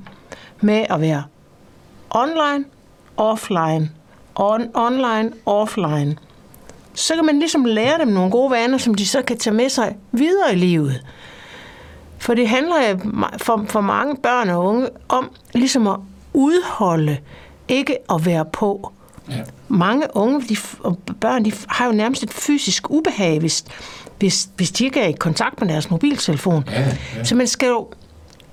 med 0.62 0.86
at 0.90 1.02
være 1.02 1.24
online, 2.10 2.66
offline, 3.18 3.92
on, 4.36 4.70
online, 4.74 5.32
offline, 5.46 6.18
så 6.94 7.16
kan 7.16 7.26
man 7.26 7.40
ligesom 7.40 7.66
lære 7.66 7.98
dem 8.00 8.08
nogle 8.08 8.32
gode 8.32 8.52
vaner, 8.52 8.78
som 8.78 8.94
de 8.94 9.08
så 9.08 9.22
kan 9.22 9.38
tage 9.38 9.54
med 9.54 9.70
sig 9.70 9.98
videre 10.12 10.54
i 10.54 10.56
livet. 10.56 11.02
For 12.20 12.34
det 12.34 12.50
handler 12.50 12.76
eh, 12.90 13.00
for, 13.38 13.66
for 13.68 13.82
mange 13.82 14.16
børn 14.16 14.50
og 14.50 14.66
unge 14.66 14.88
om 15.10 15.30
ligesom 15.54 15.88
at 15.88 16.00
udholde, 16.34 17.18
ikke 17.68 17.98
at 18.12 18.26
være 18.26 18.46
på. 18.46 18.92
Ja. 19.30 19.42
Mange 19.68 20.08
unge 20.14 20.42
de, 20.50 20.58
og 20.80 20.98
børn 21.22 21.46
de 21.46 21.52
har 21.68 21.86
jo 21.86 21.92
nærmest 21.92 22.24
et 22.24 22.34
fysisk 22.34 22.90
ubehag, 22.90 23.40
hvis, 23.40 23.66
hvis, 24.20 24.50
hvis 24.56 24.72
de 24.72 24.86
ikke 24.86 25.00
er 25.00 25.08
i 25.08 25.12
kontakt 25.12 25.62
med 25.62 25.70
deres 25.70 25.90
mobiltelefon. 25.90 26.64
Ja, 26.72 26.86
ja. 27.16 27.24
Så 27.24 27.36
man 27.36 27.48
skal 27.48 27.68
jo 27.68 27.88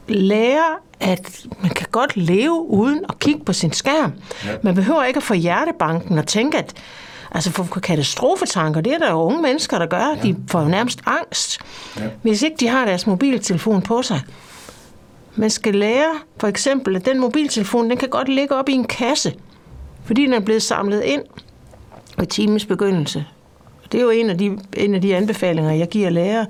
lære, 0.08 0.76
at 1.00 1.46
man 1.62 1.70
kan 1.70 1.86
godt 1.90 2.16
leve 2.16 2.66
uden 2.68 3.04
at 3.08 3.18
kigge 3.18 3.44
på 3.44 3.52
sin 3.52 3.72
skærm. 3.72 4.12
Ja. 4.44 4.50
Man 4.62 4.74
behøver 4.74 5.04
ikke 5.04 5.16
at 5.16 5.22
få 5.22 5.34
hjertebanken 5.34 6.18
og 6.18 6.26
tænke, 6.26 6.58
at 6.58 6.74
altså 7.30 7.50
for 7.50 7.64
katastrofetanker, 7.64 8.80
det 8.80 8.92
er 8.92 8.98
der 8.98 9.10
jo 9.10 9.22
unge 9.22 9.42
mennesker, 9.42 9.78
der 9.78 9.86
gør. 9.86 10.16
Ja. 10.16 10.22
De 10.22 10.36
får 10.48 10.64
nærmest 10.64 11.00
angst, 11.06 11.58
ja. 11.96 12.02
hvis 12.22 12.42
ikke 12.42 12.56
de 12.60 12.68
har 12.68 12.84
deres 12.84 13.06
mobiltelefon 13.06 13.82
på 13.82 14.02
sig. 14.02 14.20
Man 15.36 15.50
skal 15.50 15.74
lære 15.74 16.14
for 16.40 16.46
eksempel, 16.46 16.96
at 16.96 17.06
den 17.06 17.20
mobiltelefon, 17.20 17.90
den 17.90 17.98
kan 17.98 18.08
godt 18.08 18.28
ligge 18.28 18.54
op 18.54 18.68
i 18.68 18.72
en 18.72 18.84
kasse, 18.84 19.34
fordi 20.04 20.22
den 20.22 20.32
er 20.32 20.40
blevet 20.40 20.62
samlet 20.62 21.02
ind 21.02 21.22
ved 22.18 22.26
timens 22.26 22.66
begyndelse. 22.66 23.24
Det 23.92 23.98
er 23.98 24.02
jo 24.02 24.10
en 24.10 24.30
af 24.30 24.38
de, 24.38 24.58
en 24.76 24.94
af 24.94 25.00
de 25.00 25.16
anbefalinger, 25.16 25.70
jeg 25.72 25.88
giver 25.88 26.10
lærere. 26.10 26.46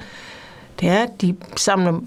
Det 0.81 0.89
er, 0.89 0.99
at 1.03 1.21
de 1.21 1.37
samler 1.57 2.01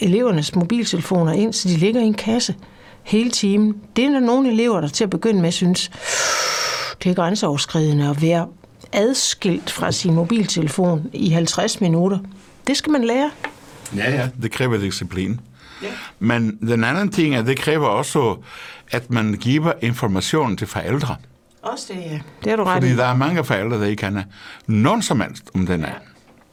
elevernes 0.00 0.54
mobiltelefoner 0.54 1.32
ind, 1.32 1.52
så 1.52 1.68
de 1.68 1.76
ligger 1.76 2.00
i 2.00 2.04
en 2.04 2.14
kasse 2.14 2.54
hele 3.02 3.30
timen. 3.30 3.76
Det 3.96 4.04
er 4.04 4.10
der 4.10 4.20
nogle 4.20 4.52
elever, 4.52 4.80
der 4.80 4.88
til 4.88 5.04
at 5.04 5.10
begynde 5.10 5.40
med 5.40 5.52
synes, 5.52 5.90
det 7.02 7.10
er 7.10 7.14
grænseoverskridende 7.14 8.10
at 8.10 8.22
være 8.22 8.46
adskilt 8.92 9.70
fra 9.70 9.92
sin 9.92 10.14
mobiltelefon 10.14 11.10
i 11.12 11.28
50 11.28 11.80
minutter. 11.80 12.18
Det 12.66 12.76
skal 12.76 12.92
man 12.92 13.04
lære. 13.04 13.30
Ja, 13.96 14.10
ja, 14.10 14.28
det 14.42 14.50
kræver 14.50 14.76
disciplin. 14.76 15.40
Ja. 15.82 15.88
Men 16.18 16.58
den 16.60 16.84
anden 16.84 17.08
ting 17.08 17.34
er, 17.34 17.42
det 17.42 17.58
kræver 17.58 17.86
også, 17.86 18.36
at 18.90 19.10
man 19.10 19.34
giver 19.34 19.72
information 19.80 20.56
til 20.56 20.66
forældre. 20.66 21.16
Også 21.62 21.92
det, 21.92 22.00
ja. 22.00 22.20
Det 22.44 22.52
er 22.52 22.56
du 22.56 22.64
ret 22.64 22.82
Fordi 22.82 22.96
der 22.96 23.04
er 23.04 23.14
mange 23.14 23.44
forældre, 23.44 23.80
der 23.80 23.86
ikke 23.86 24.00
kan 24.00 24.24
nogen 24.66 25.02
som 25.02 25.20
helst 25.20 25.44
om 25.54 25.66
den 25.66 25.84
er. 25.84 25.88
Ja. 25.88 25.94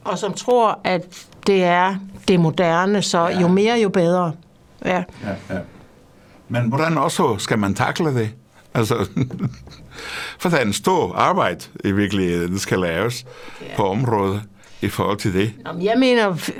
Og 0.04 0.18
som 0.18 0.32
tror, 0.32 0.80
at 0.84 1.26
det 1.46 1.64
er 1.64 1.96
det 2.28 2.40
moderne, 2.40 3.02
så 3.02 3.18
ja. 3.18 3.40
jo 3.40 3.48
mere, 3.48 3.78
jo 3.78 3.88
bedre. 3.88 4.32
Ja. 4.84 5.04
ja, 5.24 5.54
ja. 5.54 5.58
Men 6.48 6.68
hvordan 6.68 6.98
også 6.98 7.36
skal 7.38 7.58
man 7.58 7.74
takle 7.74 8.14
det? 8.14 8.30
Altså, 8.74 9.08
for 10.40 10.48
der 10.48 10.56
er 10.56 10.64
en 10.64 10.72
stor 10.72 11.14
arbejde 11.14 11.64
i 11.84 11.92
virkeligheden, 11.92 12.52
der 12.52 12.58
skal 12.58 12.78
laves 12.78 13.26
ja. 13.60 13.76
på 13.76 13.88
området 13.88 14.42
i 14.80 14.88
forhold 14.88 15.18
til 15.18 15.34
det. 15.34 15.52
Jamen, 15.66 15.84
jeg 15.84 15.98
mener, 15.98 16.50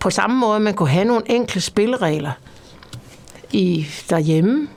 på 0.00 0.10
samme 0.10 0.36
måde, 0.36 0.60
man 0.60 0.74
kunne 0.74 0.88
have 0.88 1.04
nogle 1.04 1.22
enkle 1.26 1.60
spilleregler 1.60 2.32
i 3.52 3.86
derhjemme. 4.10 4.68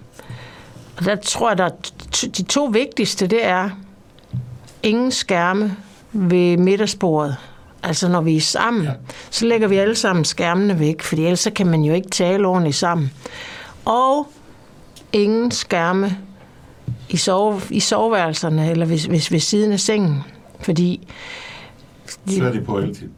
Og 0.97 1.05
der 1.05 1.15
tror 1.15 1.49
jeg, 1.49 1.59
at 1.59 1.93
de 2.37 2.43
to 2.43 2.65
vigtigste, 2.65 3.27
det 3.27 3.45
er 3.45 3.69
ingen 4.83 5.11
skærme 5.11 5.77
ved 6.11 6.57
middagsbordet. 6.57 7.37
Altså 7.83 8.07
når 8.07 8.21
vi 8.21 8.37
er 8.37 8.41
sammen, 8.41 8.83
ja. 8.83 8.91
så 9.29 9.45
lægger 9.45 9.67
vi 9.67 9.77
alle 9.77 9.95
sammen 9.95 10.25
skærmene 10.25 10.79
væk, 10.79 11.01
for 11.01 11.15
ellers 11.15 11.47
kan 11.55 11.67
man 11.67 11.81
jo 11.81 11.93
ikke 11.93 12.09
tale 12.09 12.47
ordentligt 12.47 12.75
sammen. 12.75 13.11
Og 13.85 14.31
ingen 15.13 15.51
skærme 15.51 16.17
i, 17.09 17.17
sove, 17.17 17.61
i 17.69 17.79
soveværelserne, 17.79 18.71
eller 18.71 18.85
hvis, 18.85 19.05
hvis 19.05 19.31
ved 19.31 19.39
siden 19.39 19.71
af 19.71 19.79
sengen, 19.79 20.23
fordi... 20.61 21.07
Så 22.27 22.43
er 22.43 22.51
de 22.51 22.61
på 22.61 22.81
tiden. 22.81 23.13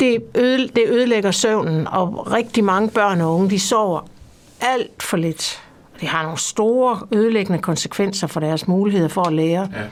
det, 0.00 0.22
øde, 0.34 0.68
det 0.68 0.84
ødelægger 0.88 1.30
søvnen, 1.30 1.86
og 1.86 2.32
rigtig 2.32 2.64
mange 2.64 2.90
børn 2.90 3.20
og 3.20 3.34
unge, 3.34 3.50
de 3.50 3.58
sover 3.58 4.08
alt 4.60 5.02
for 5.02 5.16
lidt. 5.16 5.62
Det 6.00 6.08
har 6.08 6.22
nogle 6.22 6.38
store 6.38 7.00
ødelæggende 7.12 7.62
konsekvenser 7.62 8.26
for 8.26 8.40
deres 8.40 8.68
muligheder 8.68 9.08
for 9.08 9.22
at 9.22 9.32
lære. 9.32 9.68
Ja 9.76 9.82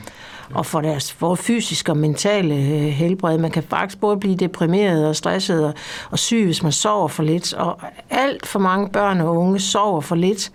og 0.53 0.65
for 0.65 0.81
deres 0.81 1.13
for 1.13 1.35
fysiske 1.35 1.91
og 1.91 1.97
mentale 1.97 2.55
øh, 2.55 2.87
helbred. 2.87 3.37
Man 3.37 3.51
kan 3.51 3.63
faktisk 3.63 3.99
både 3.99 4.17
blive 4.17 4.35
deprimeret 4.35 5.07
og 5.07 5.15
stresset 5.15 5.65
og, 5.65 5.73
og 6.11 6.19
syg, 6.19 6.45
hvis 6.45 6.63
man 6.63 6.71
sover 6.71 7.07
for 7.07 7.23
lidt. 7.23 7.53
Og 7.53 7.81
alt 8.09 8.45
for 8.45 8.59
mange 8.59 8.89
børn 8.89 9.21
og 9.21 9.37
unge 9.37 9.59
sover 9.59 10.01
for 10.01 10.15
lidt 10.15 10.51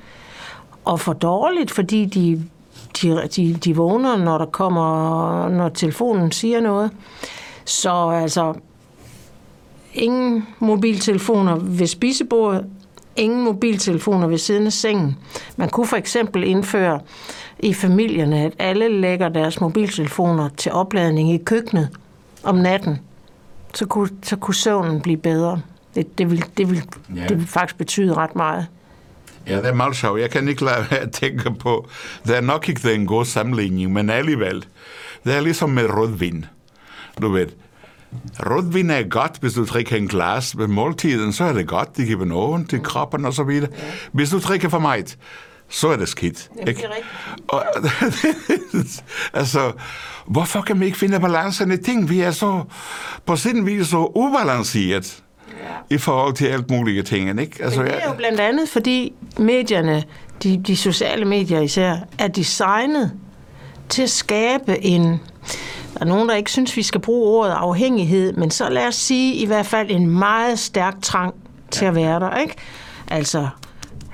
og 0.84 1.00
for 1.00 1.12
dårligt, 1.12 1.70
fordi 1.70 2.04
de, 2.04 2.44
de, 3.02 3.28
de, 3.36 3.54
de 3.54 3.76
vågner, 3.76 4.16
når 4.16 4.38
der 4.38 4.46
kommer, 4.46 5.48
når 5.48 5.68
telefonen 5.68 6.32
siger 6.32 6.60
noget. 6.60 6.90
Så 7.64 8.08
altså, 8.08 8.54
ingen 9.94 10.46
mobiltelefoner 10.58 11.56
ved 11.56 11.86
spisebordet, 11.86 12.66
ingen 13.16 13.44
mobiltelefoner 13.44 14.26
ved 14.26 14.38
siden 14.38 14.66
af 14.66 14.72
sengen. 14.72 15.16
Man 15.56 15.68
kunne 15.68 15.86
for 15.86 15.96
eksempel 15.96 16.44
indføre 16.44 17.00
i 17.58 17.74
familierne, 17.74 18.40
at 18.40 18.52
alle 18.58 19.00
lægger 19.00 19.28
deres 19.28 19.60
mobiltelefoner 19.60 20.48
til 20.56 20.72
opladning 20.72 21.32
i 21.32 21.38
køkkenet 21.38 21.88
om 22.42 22.54
natten. 22.54 22.98
Så 23.74 23.86
kunne, 23.86 24.08
så 24.22 24.36
kunne 24.36 24.54
søvnen 24.54 25.00
blive 25.00 25.16
bedre. 25.16 25.60
Det, 25.94 26.18
det, 26.18 26.30
vil, 26.30 26.44
det, 26.56 26.70
vil, 26.70 26.82
ja. 27.16 27.26
det 27.26 27.38
vil 27.38 27.46
faktisk 27.46 27.78
betyde 27.78 28.14
ret 28.14 28.36
meget. 28.36 28.66
Ja, 29.46 29.56
det 29.56 29.66
er 29.66 29.74
meget 29.74 29.96
sjovt. 29.96 30.20
Jeg 30.20 30.30
kan 30.30 30.48
ikke 30.48 30.64
lade 30.64 30.86
være 30.90 31.00
at 31.00 31.10
tænke 31.12 31.54
på, 31.54 31.88
det 32.26 32.36
er 32.36 32.40
nok 32.40 32.68
ikke 32.68 32.94
en 32.94 33.06
god 33.06 33.24
sammenligning, 33.24 33.92
men 33.92 34.10
alligevel. 34.10 34.64
Det 35.24 35.34
er 35.34 35.40
ligesom 35.40 35.70
med 35.70 35.90
rødvin. 35.90 36.44
Du 37.20 37.28
ved, 37.28 37.46
Rødvin 38.38 38.90
er 38.90 39.02
godt, 39.02 39.38
hvis 39.40 39.52
du 39.52 39.64
drikker 39.64 39.96
en 39.96 40.08
glas 40.08 40.58
ved 40.58 40.66
måltiden, 40.66 41.32
så 41.32 41.44
er 41.44 41.52
det 41.52 41.68
godt. 41.68 41.96
Det 41.96 42.06
giver 42.06 42.24
nogen 42.24 42.66
til 42.66 42.82
kroppen 42.82 43.24
og 43.24 43.34
så 43.34 43.42
videre. 43.42 43.70
Hvis 44.12 44.30
du 44.30 44.38
drikker 44.38 44.68
for 44.68 44.78
meget, 44.78 45.18
så 45.68 45.88
er 45.88 45.96
det 45.96 46.08
skidt. 46.08 46.50
Jamen, 46.56 46.68
ikke? 46.68 46.82
det 46.82 46.88
er. 46.88 47.44
Og, 47.48 47.64
altså, 49.40 49.72
hvorfor 50.26 50.60
kan 50.60 50.80
vi 50.80 50.84
ikke 50.86 50.98
finde 50.98 51.20
balancen 51.20 51.72
i 51.72 51.76
ting? 51.76 52.10
Vi 52.10 52.20
er 52.20 52.30
så 52.30 52.64
på 53.26 53.36
sin 53.36 53.66
vis 53.66 53.86
så 53.86 54.12
ubalanceret 54.14 55.22
ja. 55.48 55.94
i 55.94 55.98
forhold 55.98 56.34
til 56.34 56.46
alt 56.46 56.70
mulige 56.70 57.02
ting. 57.02 57.40
Ikke? 57.40 57.64
Altså, 57.64 57.80
Men 57.80 57.90
det 57.90 58.02
er 58.02 58.08
jo 58.08 58.14
blandt 58.14 58.40
andet, 58.40 58.68
fordi 58.68 59.12
medierne, 59.38 60.04
de, 60.42 60.62
de 60.66 60.76
sociale 60.76 61.24
medier 61.24 61.60
især, 61.60 61.96
er 62.18 62.28
designet 62.28 63.12
til 63.88 64.02
at 64.02 64.10
skabe 64.10 64.84
en 64.84 65.20
der 65.94 66.00
er 66.00 66.04
nogen, 66.04 66.28
der 66.28 66.34
ikke 66.34 66.50
synes, 66.50 66.76
vi 66.76 66.82
skal 66.82 67.00
bruge 67.00 67.38
ordet 67.38 67.52
afhængighed, 67.52 68.32
men 68.32 68.50
så 68.50 68.68
lad 68.68 68.86
os 68.86 68.94
sige 68.94 69.34
i 69.34 69.46
hvert 69.46 69.66
fald 69.66 69.90
en 69.90 70.06
meget 70.06 70.58
stærk 70.58 70.94
trang 71.02 71.34
til 71.70 71.84
at 71.84 71.94
være 71.94 72.20
der, 72.20 72.36
ikke? 72.36 72.54
Altså, 73.08 73.48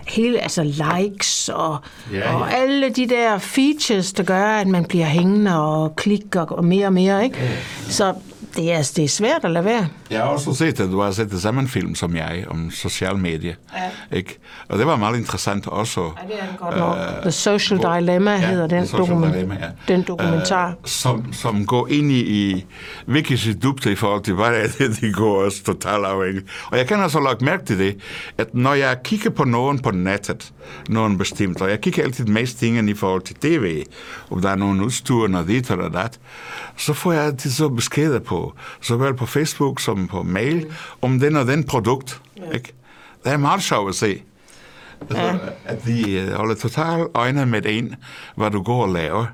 hele, 0.08 0.38
altså 0.38 0.62
likes 0.62 1.48
og, 1.48 1.76
ja, 2.12 2.18
ja. 2.18 2.34
og 2.34 2.54
alle 2.54 2.88
de 2.88 3.08
der 3.08 3.38
features, 3.38 4.12
der 4.12 4.22
gør, 4.22 4.46
at 4.46 4.66
man 4.66 4.84
bliver 4.84 5.06
hængende 5.06 5.60
og 5.60 5.96
klikker 5.96 6.40
og 6.40 6.64
mere 6.64 6.86
og 6.86 6.92
mere, 6.92 7.24
ikke? 7.24 7.38
Ja. 7.38 7.48
Så 7.88 8.14
det 8.58 8.72
er, 8.72 8.92
det 8.96 9.04
er 9.04 9.08
svært 9.08 9.44
at 9.44 9.50
lade 9.50 9.64
være. 9.64 9.88
Jeg 10.10 10.18
har 10.18 10.26
også 10.26 10.54
set, 10.54 10.80
at 10.80 10.90
du 10.90 11.00
har 11.00 11.10
set 11.10 11.30
det 11.30 11.42
samme 11.42 11.68
film 11.68 11.94
som 11.94 12.16
jeg 12.16 12.44
om 12.50 12.70
sociale 12.70 13.18
medier. 13.18 13.54
Ja. 13.76 14.16
Ikke? 14.16 14.38
Og 14.68 14.78
det 14.78 14.86
var 14.86 14.96
meget 14.96 15.16
interessant 15.16 15.66
også. 15.66 16.00
Ja, 16.00 16.34
det 16.34 16.42
er 16.42 16.56
godt 16.56 16.76
nok. 16.76 16.96
Uh, 16.96 17.22
The 17.22 17.32
Social 17.32 17.80
hvor, 17.80 17.94
Dilemma 17.94 18.30
ja, 18.30 18.38
hedder 18.38 18.66
den, 18.66 18.86
dokument, 18.86 19.34
dilemma, 19.34 19.56
ja. 19.60 19.94
den 19.94 20.02
dokumentar. 20.02 20.68
Uh, 20.68 20.74
som, 20.84 21.32
som 21.32 21.66
går 21.66 21.88
ind 21.88 22.12
i, 22.12 22.66
virkelig 23.06 23.62
dybde 23.62 23.92
i 23.92 23.94
forhold 23.94 24.22
til, 24.22 24.34
hvad 24.34 24.46
er 24.46 24.66
det, 24.78 25.00
de 25.00 25.12
går 25.12 25.44
også 25.44 25.62
totalt 25.64 26.04
afhængigt. 26.04 26.46
Og 26.70 26.78
jeg 26.78 26.86
kan 26.86 27.00
altså 27.00 27.20
lagt 27.20 27.42
mærke 27.42 27.64
til 27.64 27.78
det, 27.78 27.96
at 28.38 28.54
når 28.54 28.74
jeg 28.74 28.96
kigger 29.04 29.30
på 29.30 29.44
nogen 29.44 29.78
på 29.78 29.90
nettet, 29.90 30.52
nogen 30.88 31.18
bestemt, 31.18 31.60
og 31.60 31.70
jeg 31.70 31.80
kigger 31.80 32.02
altid 32.02 32.24
mest 32.24 32.58
tingene 32.58 32.90
i 32.90 32.94
forhold 32.94 33.22
til 33.22 33.36
tv, 33.36 33.84
om 34.30 34.42
der 34.42 34.50
er 34.50 34.56
nogen 34.56 34.80
udstyr, 34.80 35.26
noget 35.26 35.48
dit 35.48 35.70
eller 35.70 35.88
dat, 35.88 36.18
så 36.76 36.92
får 36.92 37.12
jeg 37.12 37.24
altid 37.24 37.50
så 37.50 37.68
beskeder 37.68 38.18
på, 38.18 38.47
såvel 38.80 39.14
på 39.14 39.26
Facebook 39.26 39.80
som 39.80 40.08
på 40.08 40.22
mail, 40.22 40.64
mm. 40.66 40.72
om 41.02 41.20
den 41.20 41.36
og 41.36 41.46
den 41.46 41.64
produkt. 41.64 42.20
Ja. 42.36 42.50
Ikke? 42.50 42.72
Det 43.24 43.32
er 43.32 43.36
meget 43.36 43.62
sjovt 43.62 43.88
at 43.88 43.94
se. 43.94 44.22
Altså, 45.00 45.24
ja. 45.24 45.36
At 45.64 45.84
de 45.84 46.12
øh, 46.12 46.32
holder 46.32 46.54
totalt 46.54 47.08
øjne 47.14 47.46
med 47.46 47.62
en, 47.66 47.94
hvad 48.36 48.50
du 48.50 48.62
går 48.62 48.82
og 48.82 48.88
laver. 48.88 49.26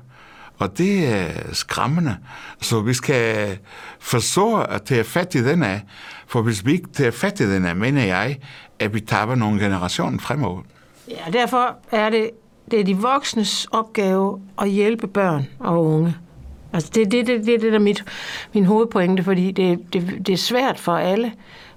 Og 0.57 0.77
det 0.77 1.07
er 1.07 1.29
skræmmende. 1.53 2.17
Så 2.61 2.81
vi 2.81 2.93
skal 2.93 3.57
forstå 3.99 4.57
at 4.61 4.81
tage 4.81 5.03
fat 5.03 5.35
i 5.35 5.43
den 5.43 5.63
af, 5.63 5.81
for 6.27 6.41
hvis 6.41 6.65
vi 6.65 6.71
ikke 6.71 6.89
tager 6.93 7.11
fat 7.11 7.39
i 7.39 7.53
den 7.53 7.65
af, 7.65 7.75
mener 7.75 8.03
jeg, 8.03 8.37
at 8.79 8.93
vi 8.93 8.99
taber 8.99 9.35
nogle 9.35 9.63
generationer 9.63 10.19
fremover. 10.19 10.61
Ja, 11.09 11.31
derfor 11.33 11.75
er 11.91 12.09
det, 12.09 12.29
det 12.71 12.79
er 12.79 12.83
de 12.83 12.97
voksnes 12.97 13.67
opgave 13.71 14.41
at 14.61 14.69
hjælpe 14.69 15.07
børn 15.07 15.47
og 15.59 15.85
unge 15.85 16.15
Altså 16.75 16.91
det, 16.95 17.11
det, 17.11 17.27
det, 17.27 17.45
det, 17.45 17.61
det 17.61 17.73
er 17.73 17.79
mit, 17.79 18.03
min 18.53 18.65
hovedpointe, 18.65 19.23
fordi 19.23 19.51
det, 19.51 19.79
det, 19.93 20.27
det 20.27 20.33
er 20.33 20.37
svært 20.37 20.79
for 20.79 20.95
alle, 20.97 21.31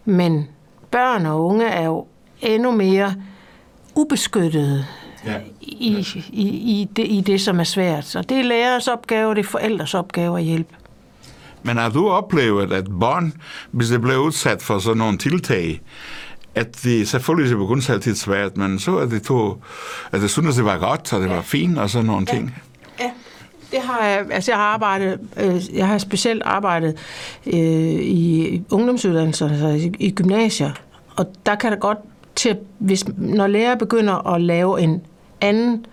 men 0.04 0.48
børn 0.90 1.26
og 1.26 1.46
unge 1.46 1.66
er 1.66 1.84
jo 1.84 2.06
endnu 2.40 2.70
mere 2.70 3.14
ubeskyttede 3.94 4.87
ja. 5.26 5.37
i, 5.61 6.06
i, 6.32 6.48
i, 6.48 6.88
det, 6.96 7.06
i 7.08 7.20
det, 7.20 7.40
som 7.40 7.61
er 7.61 7.64
svært. 7.64 8.04
Så 8.04 8.22
det 8.22 8.38
er 8.38 8.42
lærers 8.42 8.88
opgave, 8.88 9.34
det 9.34 9.40
er 9.40 9.48
forældres 9.48 9.94
opgave 9.94 10.38
at 10.38 10.44
hjælpe. 10.44 10.74
Men 11.62 11.76
har 11.76 11.90
du 11.90 12.08
oplevet, 12.08 12.72
at 12.72 12.84
børn, 13.00 13.32
hvis 13.70 13.88
det 13.88 14.00
blev 14.00 14.18
udsat 14.18 14.62
for 14.62 14.78
sådan 14.78 14.98
nogle 14.98 15.18
tiltag, 15.18 15.80
at 16.54 16.82
det 16.82 17.08
selvfølgelig 17.08 17.66
kun 17.66 17.82
altid 17.88 18.14
svært, 18.14 18.56
men 18.56 18.78
så 18.78 18.96
at 18.96 19.11
det 19.11 19.22
tog, 19.22 19.62
at 20.12 20.20
det 20.20 20.30
synes, 20.30 20.56
det 20.56 20.64
var 20.64 20.78
godt, 20.78 21.12
og 21.12 21.20
det 21.20 21.30
var 21.30 21.42
fint, 21.42 21.78
og 21.78 21.90
sådan 21.90 22.06
nogle 22.06 22.26
ja. 22.28 22.34
ting. 22.34 22.62
Det 23.70 23.81
har 23.81 24.07
jeg, 24.07 24.26
altså 24.31 24.50
jeg 24.50 24.59
har 24.59 24.64
arbejdet, 24.64 25.20
øh, 25.37 25.76
jeg 25.76 25.87
har 25.88 25.98
specielt 25.98 26.42
arbejdet 26.42 26.96
øh, 27.46 27.54
i 28.02 28.62
ungdomsuddannelser, 28.70 29.48
altså 29.48 29.68
i, 29.68 29.92
i 29.98 30.11
gymnasier, 30.11 30.70
og 31.16 31.26
der 31.46 31.54
kan 31.54 31.72
det 31.72 31.81
godt 31.81 31.98
til, 32.35 32.57
hvis, 32.78 33.04
når 33.16 33.46
lærer 33.46 33.74
begynder 33.74 34.35
at 34.35 34.40
lave 34.40 34.81
en 34.81 35.02
anden 35.40 35.87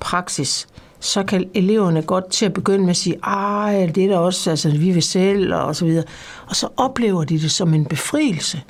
praksis, 0.00 0.68
så 1.00 1.22
kan 1.22 1.50
eleverne 1.54 2.02
godt 2.02 2.30
til 2.30 2.46
at 2.46 2.52
begynde 2.52 2.80
med 2.80 2.90
at 2.90 2.96
sige, 2.96 3.16
ej, 3.24 3.90
det 3.94 4.04
er 4.04 4.08
da 4.08 4.18
også, 4.18 4.50
altså 4.50 4.70
vi 4.70 4.90
vil 4.90 5.02
selv, 5.02 5.54
og 5.54 5.76
så 5.76 5.84
videre. 5.84 6.04
Og 6.46 6.56
så 6.56 6.68
oplever 6.76 7.24
de 7.24 7.38
det 7.38 7.50
som 7.50 7.74
en 7.74 7.84
befrielse, 7.84 8.62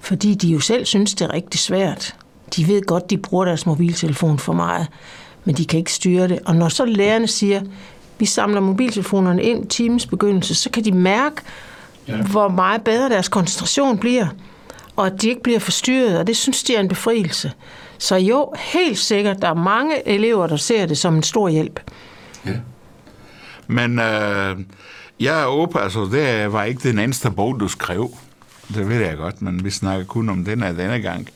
fordi 0.00 0.34
de 0.34 0.48
jo 0.48 0.60
selv 0.60 0.84
synes, 0.84 1.14
det 1.14 1.24
er 1.24 1.32
rigtig 1.32 1.60
svært. 1.60 2.14
De 2.56 2.68
ved 2.68 2.82
godt, 2.82 3.10
de 3.10 3.18
bruger 3.18 3.44
deres 3.44 3.66
mobiltelefon 3.66 4.38
for 4.38 4.52
meget, 4.52 4.86
men 5.48 5.56
de 5.56 5.66
kan 5.66 5.78
ikke 5.78 5.92
styre 5.92 6.28
det. 6.28 6.38
Og 6.44 6.56
når 6.56 6.68
så 6.68 6.84
lærerne 6.84 7.26
siger, 7.26 7.60
vi 8.18 8.26
samler 8.26 8.60
mobiltelefonerne 8.60 9.42
ind 9.42 9.64
i 9.64 9.68
timens 9.68 10.06
begyndelse, 10.06 10.54
så 10.54 10.70
kan 10.70 10.84
de 10.84 10.92
mærke, 10.92 11.36
ja. 12.08 12.16
hvor 12.16 12.48
meget 12.48 12.82
bedre 12.82 13.08
deres 13.08 13.28
koncentration 13.28 13.98
bliver, 13.98 14.26
og 14.96 15.06
at 15.06 15.22
de 15.22 15.28
ikke 15.28 15.42
bliver 15.42 15.58
forstyrret, 15.58 16.18
og 16.18 16.26
det 16.26 16.36
synes 16.36 16.62
de 16.62 16.76
er 16.76 16.80
en 16.80 16.88
befrielse. 16.88 17.52
Så 17.98 18.16
jo, 18.16 18.52
helt 18.56 18.98
sikkert, 18.98 19.42
der 19.42 19.48
er 19.48 19.54
mange 19.54 20.08
elever, 20.08 20.46
der 20.46 20.56
ser 20.56 20.86
det 20.86 20.98
som 20.98 21.16
en 21.16 21.22
stor 21.22 21.48
hjælp. 21.48 21.80
Ja. 22.46 22.52
Men 23.66 23.98
øh, 23.98 24.56
jeg 25.20 25.42
er 25.42 25.46
åben, 25.46 25.82
altså 25.82 26.08
det 26.12 26.52
var 26.52 26.64
ikke 26.64 26.88
den 26.88 26.98
eneste 26.98 27.30
bog, 27.30 27.60
du 27.60 27.68
skrev. 27.68 28.10
Det 28.74 28.88
ved 28.88 28.96
jeg 28.96 29.16
godt, 29.16 29.42
men 29.42 29.64
vi 29.64 29.70
snakker 29.70 30.06
kun 30.06 30.28
om 30.28 30.44
den 30.44 30.62
af 30.62 30.74
denne 30.74 31.00
gang. 31.00 31.28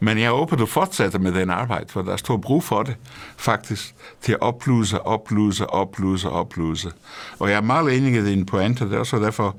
Men 0.00 0.18
jeg 0.18 0.30
håber, 0.30 0.56
du 0.56 0.66
fortsætter 0.66 1.18
med 1.18 1.32
den 1.32 1.50
arbejde, 1.50 1.86
for 1.88 2.02
der 2.02 2.12
er 2.12 2.16
stor 2.16 2.36
brug 2.36 2.64
for 2.64 2.82
det, 2.82 2.96
faktisk, 3.36 3.94
til 4.22 4.32
at 4.32 4.40
opluse, 4.40 5.00
opluse, 5.00 5.66
opluse, 5.66 6.28
opluse. 6.28 6.90
Og 7.38 7.50
jeg 7.50 7.56
er 7.56 7.60
meget 7.60 7.96
enig 7.96 8.14
i 8.14 8.24
dine 8.24 8.46
pointer, 8.46 8.84
det 8.84 8.94
er 8.94 8.98
også 8.98 9.18
derfor, 9.18 9.56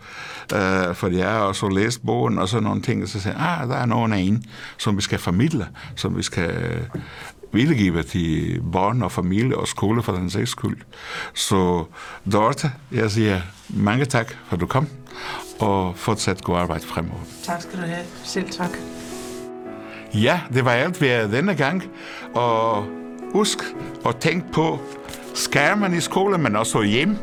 øh, 0.54 0.96
fordi 0.96 1.18
jeg 1.18 1.30
har 1.30 1.40
også 1.40 1.70
læst 1.70 2.06
bogen 2.06 2.38
og 2.38 2.50
sådan 2.50 2.64
nogle 2.64 2.82
ting, 2.82 3.04
og 3.04 3.10
så 3.10 3.20
siger 3.20 3.38
ah, 3.38 3.70
der 3.70 3.76
er 3.76 3.86
nogen 3.86 4.14
af 4.14 4.18
en, 4.18 4.44
som 4.78 4.98
vi 4.98 5.02
skal 5.02 5.20
formidle, 5.20 5.68
som 5.96 6.18
vi 6.18 6.24
skal 6.24 6.50
øh, 6.50 7.02
videregive 7.52 8.04
til 8.04 8.62
børn 8.72 9.02
og 9.02 9.12
familie 9.12 9.58
og 9.58 9.68
skole 9.68 10.04
for 10.04 10.12
den 10.12 10.30
sags 10.30 10.52
skyld. 10.52 10.78
Så 11.34 11.86
Dorte, 12.32 12.72
jeg 12.92 13.12
siger 13.12 13.42
mange 13.70 14.06
tak, 14.06 14.34
for 14.50 14.58
du 14.58 14.66
kom 14.66 14.88
og 15.63 15.97
fortsat 15.97 16.43
god 16.43 16.58
arbejde 16.58 16.84
fremover. 16.84 17.19
Tak 17.43 17.62
skal 17.62 17.82
du 17.82 17.86
have. 17.86 18.06
Selv 18.23 18.49
tak. 18.49 18.69
Ja, 20.13 20.41
det 20.54 20.65
var 20.65 20.71
alt 20.71 21.02
vi 21.02 21.08
denne 21.08 21.56
gang. 21.56 21.84
Og 22.34 22.86
husk 23.34 23.58
at 24.06 24.15
tænke 24.15 24.52
på 24.52 24.80
skærmen 25.34 25.93
i 25.93 25.99
skolen, 25.99 26.43
men 26.43 26.56
også 26.56 26.82
hjem. 26.82 27.17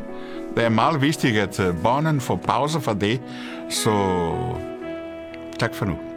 Det 0.55 0.63
er 0.63 0.69
meget 0.69 1.01
vigtigt, 1.01 1.37
at 1.37 1.59
øh, 1.59 1.75
børnene 1.83 2.21
får 2.21 2.35
pause 2.35 2.81
fra 2.81 2.93
det. 2.93 3.21
Så 3.69 3.91
tak 5.59 5.75
for 5.75 5.85
nu. 5.85 6.10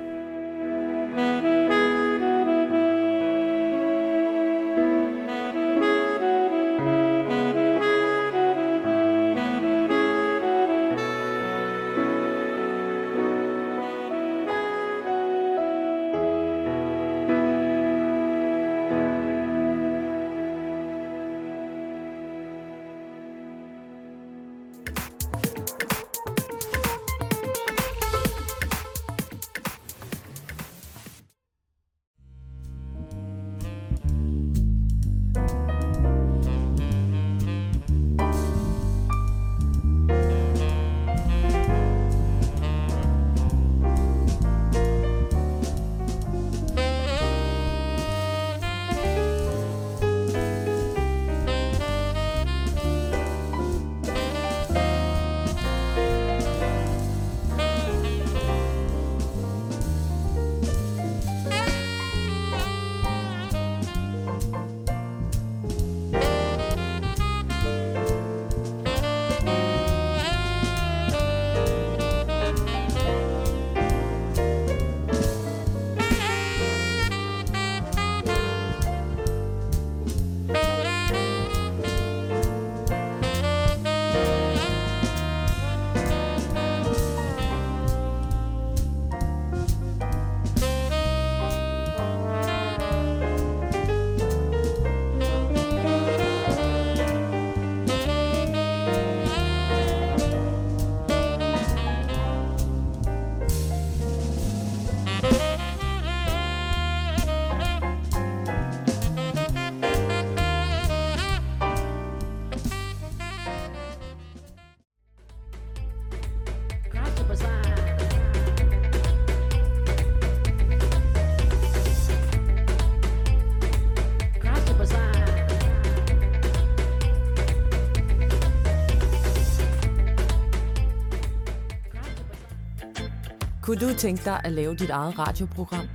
Kunne 133.75 133.93
du 133.93 133.99
tænke 133.99 134.25
dig 134.25 134.41
at 134.45 134.53
lave 134.53 134.75
dit 134.75 134.91
eget 134.91 135.19
radioprogram? 135.19 135.89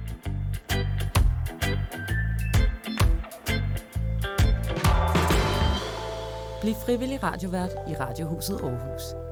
Bliv 6.61 6.73
frivillig 6.85 7.23
radiovært 7.23 7.71
i 7.87 7.93
Radiohuset 7.95 8.59
Aarhus. 8.63 9.28